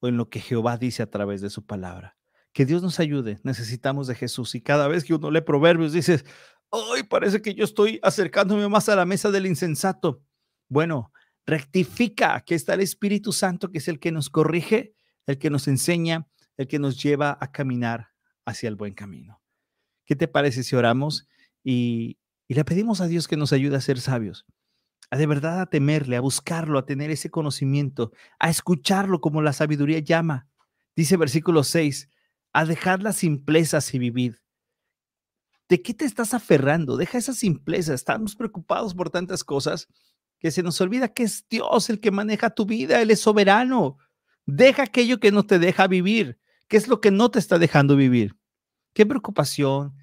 ¿O 0.00 0.08
en 0.08 0.16
lo 0.16 0.28
que 0.28 0.40
Jehová 0.40 0.76
dice 0.76 1.02
a 1.02 1.10
través 1.10 1.40
de 1.40 1.48
su 1.48 1.64
palabra? 1.64 2.18
Que 2.52 2.66
Dios 2.66 2.82
nos 2.82 3.00
ayude. 3.00 3.40
Necesitamos 3.44 4.06
de 4.08 4.14
Jesús. 4.14 4.54
Y 4.54 4.60
cada 4.60 4.88
vez 4.88 5.04
que 5.04 5.14
uno 5.14 5.30
lee 5.30 5.40
proverbios, 5.40 5.92
dices, 5.92 6.24
hoy 6.68 7.02
parece 7.04 7.40
que 7.40 7.54
yo 7.54 7.64
estoy 7.64 7.98
acercándome 8.02 8.68
más 8.68 8.88
a 8.88 8.96
la 8.96 9.06
mesa 9.06 9.30
del 9.30 9.46
insensato. 9.46 10.22
Bueno, 10.68 11.12
rectifica 11.46 12.42
que 12.44 12.54
está 12.54 12.74
el 12.74 12.80
Espíritu 12.80 13.32
Santo, 13.32 13.70
que 13.70 13.78
es 13.78 13.88
el 13.88 13.98
que 13.98 14.12
nos 14.12 14.28
corrige, 14.28 14.94
el 15.26 15.38
que 15.38 15.48
nos 15.48 15.66
enseña, 15.66 16.28
el 16.58 16.68
que 16.68 16.78
nos 16.78 17.02
lleva 17.02 17.38
a 17.40 17.52
caminar 17.52 18.08
hacia 18.44 18.68
el 18.68 18.76
buen 18.76 18.92
camino. 18.92 19.40
¿Qué 20.04 20.14
te 20.14 20.28
parece 20.28 20.62
si 20.62 20.76
oramos 20.76 21.26
y, 21.64 22.18
y 22.48 22.54
le 22.54 22.64
pedimos 22.64 23.00
a 23.00 23.06
Dios 23.06 23.28
que 23.28 23.36
nos 23.38 23.52
ayude 23.52 23.76
a 23.76 23.80
ser 23.80 23.98
sabios? 24.00 24.44
A 25.12 25.16
de 25.18 25.26
verdad 25.26 25.60
a 25.60 25.66
temerle, 25.66 26.16
a 26.16 26.22
buscarlo, 26.22 26.78
a 26.78 26.86
tener 26.86 27.10
ese 27.10 27.30
conocimiento, 27.30 28.12
a 28.38 28.48
escucharlo 28.48 29.20
como 29.20 29.42
la 29.42 29.52
sabiduría 29.52 29.98
llama. 29.98 30.48
Dice 30.96 31.18
versículo 31.18 31.64
6, 31.64 32.08
a 32.54 32.64
dejar 32.64 33.02
las 33.02 33.16
simplezas 33.16 33.92
y 33.92 33.98
vivir. 33.98 34.40
¿De 35.68 35.82
qué 35.82 35.92
te 35.92 36.06
estás 36.06 36.32
aferrando? 36.32 36.96
Deja 36.96 37.18
esa 37.18 37.34
simpleza. 37.34 37.92
Estamos 37.92 38.34
preocupados 38.34 38.94
por 38.94 39.10
tantas 39.10 39.44
cosas 39.44 39.86
que 40.38 40.50
se 40.50 40.62
nos 40.62 40.80
olvida 40.80 41.08
que 41.08 41.24
es 41.24 41.46
Dios 41.46 41.90
el 41.90 42.00
que 42.00 42.10
maneja 42.10 42.48
tu 42.48 42.64
vida, 42.64 43.02
Él 43.02 43.10
es 43.10 43.20
soberano. 43.20 43.98
Deja 44.46 44.84
aquello 44.84 45.20
que 45.20 45.30
no 45.30 45.44
te 45.44 45.58
deja 45.58 45.88
vivir. 45.88 46.38
¿Qué 46.68 46.78
es 46.78 46.88
lo 46.88 47.02
que 47.02 47.10
no 47.10 47.30
te 47.30 47.38
está 47.38 47.58
dejando 47.58 47.96
vivir? 47.96 48.34
¿Qué 48.94 49.04
preocupación? 49.04 49.94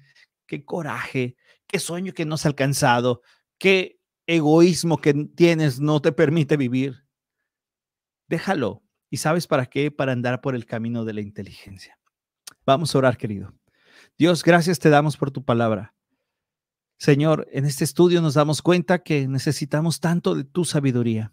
¿Qué 0.46 0.64
coraje? 0.64 1.34
¿Qué 1.66 1.80
sueño 1.80 2.12
que 2.12 2.26
no 2.26 2.36
has 2.36 2.46
alcanzado? 2.46 3.22
¿Qué 3.58 3.99
egoísmo 4.30 4.98
que 4.98 5.12
tienes 5.12 5.80
no 5.80 6.00
te 6.00 6.12
permite 6.12 6.56
vivir. 6.56 7.04
Déjalo. 8.28 8.82
¿Y 9.10 9.16
sabes 9.16 9.48
para 9.48 9.66
qué? 9.66 9.90
Para 9.90 10.12
andar 10.12 10.40
por 10.40 10.54
el 10.54 10.66
camino 10.66 11.04
de 11.04 11.14
la 11.14 11.20
inteligencia. 11.20 11.98
Vamos 12.64 12.94
a 12.94 12.98
orar, 12.98 13.16
querido. 13.16 13.52
Dios, 14.16 14.44
gracias 14.44 14.78
te 14.78 14.88
damos 14.88 15.16
por 15.16 15.32
tu 15.32 15.44
palabra. 15.44 15.94
Señor, 16.96 17.48
en 17.50 17.64
este 17.64 17.82
estudio 17.82 18.22
nos 18.22 18.34
damos 18.34 18.62
cuenta 18.62 19.02
que 19.02 19.26
necesitamos 19.26 19.98
tanto 19.98 20.36
de 20.36 20.44
tu 20.44 20.64
sabiduría. 20.64 21.32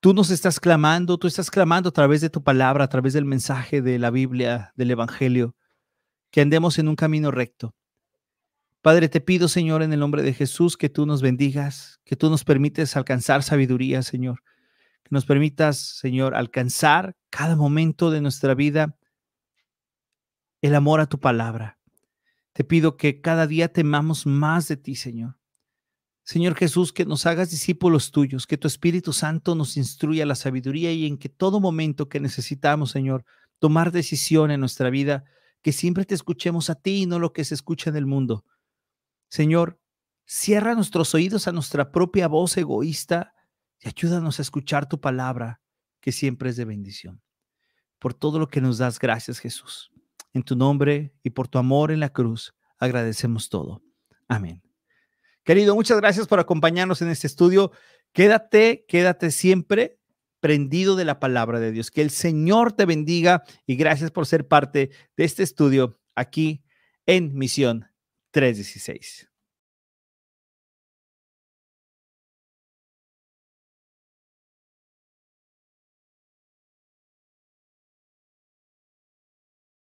Tú 0.00 0.14
nos 0.14 0.30
estás 0.30 0.60
clamando, 0.60 1.18
tú 1.18 1.26
estás 1.26 1.50
clamando 1.50 1.90
a 1.90 1.92
través 1.92 2.20
de 2.22 2.30
tu 2.30 2.42
palabra, 2.42 2.84
a 2.84 2.88
través 2.88 3.12
del 3.12 3.24
mensaje 3.24 3.82
de 3.82 3.98
la 3.98 4.10
Biblia, 4.10 4.72
del 4.76 4.92
Evangelio, 4.92 5.56
que 6.30 6.40
andemos 6.40 6.78
en 6.78 6.88
un 6.88 6.96
camino 6.96 7.30
recto. 7.30 7.74
Padre, 8.86 9.08
te 9.08 9.20
pido, 9.20 9.48
Señor, 9.48 9.82
en 9.82 9.92
el 9.92 9.98
nombre 9.98 10.22
de 10.22 10.32
Jesús, 10.32 10.76
que 10.76 10.88
tú 10.88 11.06
nos 11.06 11.20
bendigas, 11.20 11.98
que 12.04 12.14
tú 12.14 12.30
nos 12.30 12.44
permites 12.44 12.96
alcanzar 12.96 13.42
sabiduría, 13.42 14.00
Señor, 14.00 14.44
que 15.02 15.08
nos 15.10 15.26
permitas, 15.26 15.76
Señor, 15.76 16.36
alcanzar 16.36 17.16
cada 17.28 17.56
momento 17.56 18.12
de 18.12 18.20
nuestra 18.20 18.54
vida 18.54 18.96
el 20.62 20.76
amor 20.76 21.00
a 21.00 21.06
tu 21.06 21.18
palabra. 21.18 21.80
Te 22.52 22.62
pido 22.62 22.96
que 22.96 23.20
cada 23.20 23.48
día 23.48 23.72
temamos 23.72 24.24
más 24.24 24.68
de 24.68 24.76
ti, 24.76 24.94
Señor. 24.94 25.36
Señor 26.22 26.54
Jesús, 26.54 26.92
que 26.92 27.04
nos 27.04 27.26
hagas 27.26 27.50
discípulos 27.50 28.12
tuyos, 28.12 28.46
que 28.46 28.56
tu 28.56 28.68
Espíritu 28.68 29.12
Santo 29.12 29.56
nos 29.56 29.76
instruya 29.76 30.24
la 30.26 30.36
sabiduría 30.36 30.92
y 30.92 31.06
en 31.06 31.18
que 31.18 31.28
todo 31.28 31.58
momento 31.58 32.08
que 32.08 32.20
necesitamos, 32.20 32.92
Señor, 32.92 33.24
tomar 33.58 33.90
decisión 33.90 34.52
en 34.52 34.60
nuestra 34.60 34.90
vida, 34.90 35.24
que 35.60 35.72
siempre 35.72 36.04
te 36.04 36.14
escuchemos 36.14 36.70
a 36.70 36.76
ti 36.76 37.02
y 37.02 37.06
no 37.06 37.18
lo 37.18 37.32
que 37.32 37.44
se 37.44 37.54
escucha 37.54 37.90
en 37.90 37.96
el 37.96 38.06
mundo. 38.06 38.44
Señor, 39.28 39.80
cierra 40.24 40.74
nuestros 40.74 41.14
oídos 41.14 41.48
a 41.48 41.52
nuestra 41.52 41.90
propia 41.92 42.28
voz 42.28 42.56
egoísta 42.56 43.34
y 43.80 43.88
ayúdanos 43.88 44.38
a 44.38 44.42
escuchar 44.42 44.88
tu 44.88 45.00
palabra, 45.00 45.60
que 46.00 46.12
siempre 46.12 46.50
es 46.50 46.56
de 46.56 46.64
bendición. 46.64 47.22
Por 47.98 48.14
todo 48.14 48.38
lo 48.38 48.48
que 48.48 48.60
nos 48.60 48.78
das, 48.78 48.98
gracias 48.98 49.38
Jesús. 49.38 49.90
En 50.32 50.42
tu 50.42 50.56
nombre 50.56 51.14
y 51.22 51.30
por 51.30 51.48
tu 51.48 51.58
amor 51.58 51.90
en 51.90 52.00
la 52.00 52.12
cruz, 52.12 52.54
agradecemos 52.78 53.48
todo. 53.48 53.82
Amén. 54.28 54.62
Querido, 55.44 55.74
muchas 55.74 55.98
gracias 55.98 56.26
por 56.26 56.40
acompañarnos 56.40 57.00
en 57.02 57.08
este 57.08 57.26
estudio. 57.26 57.72
Quédate, 58.12 58.84
quédate 58.88 59.30
siempre 59.30 59.98
prendido 60.40 60.96
de 60.96 61.04
la 61.04 61.18
palabra 61.20 61.60
de 61.60 61.72
Dios. 61.72 61.90
Que 61.90 62.02
el 62.02 62.10
Señor 62.10 62.72
te 62.72 62.84
bendiga 62.84 63.44
y 63.66 63.76
gracias 63.76 64.10
por 64.10 64.26
ser 64.26 64.46
parte 64.46 64.90
de 65.16 65.24
este 65.24 65.42
estudio 65.42 66.00
aquí 66.14 66.64
en 67.06 67.34
Misión 67.34 67.86
316. 68.36 69.26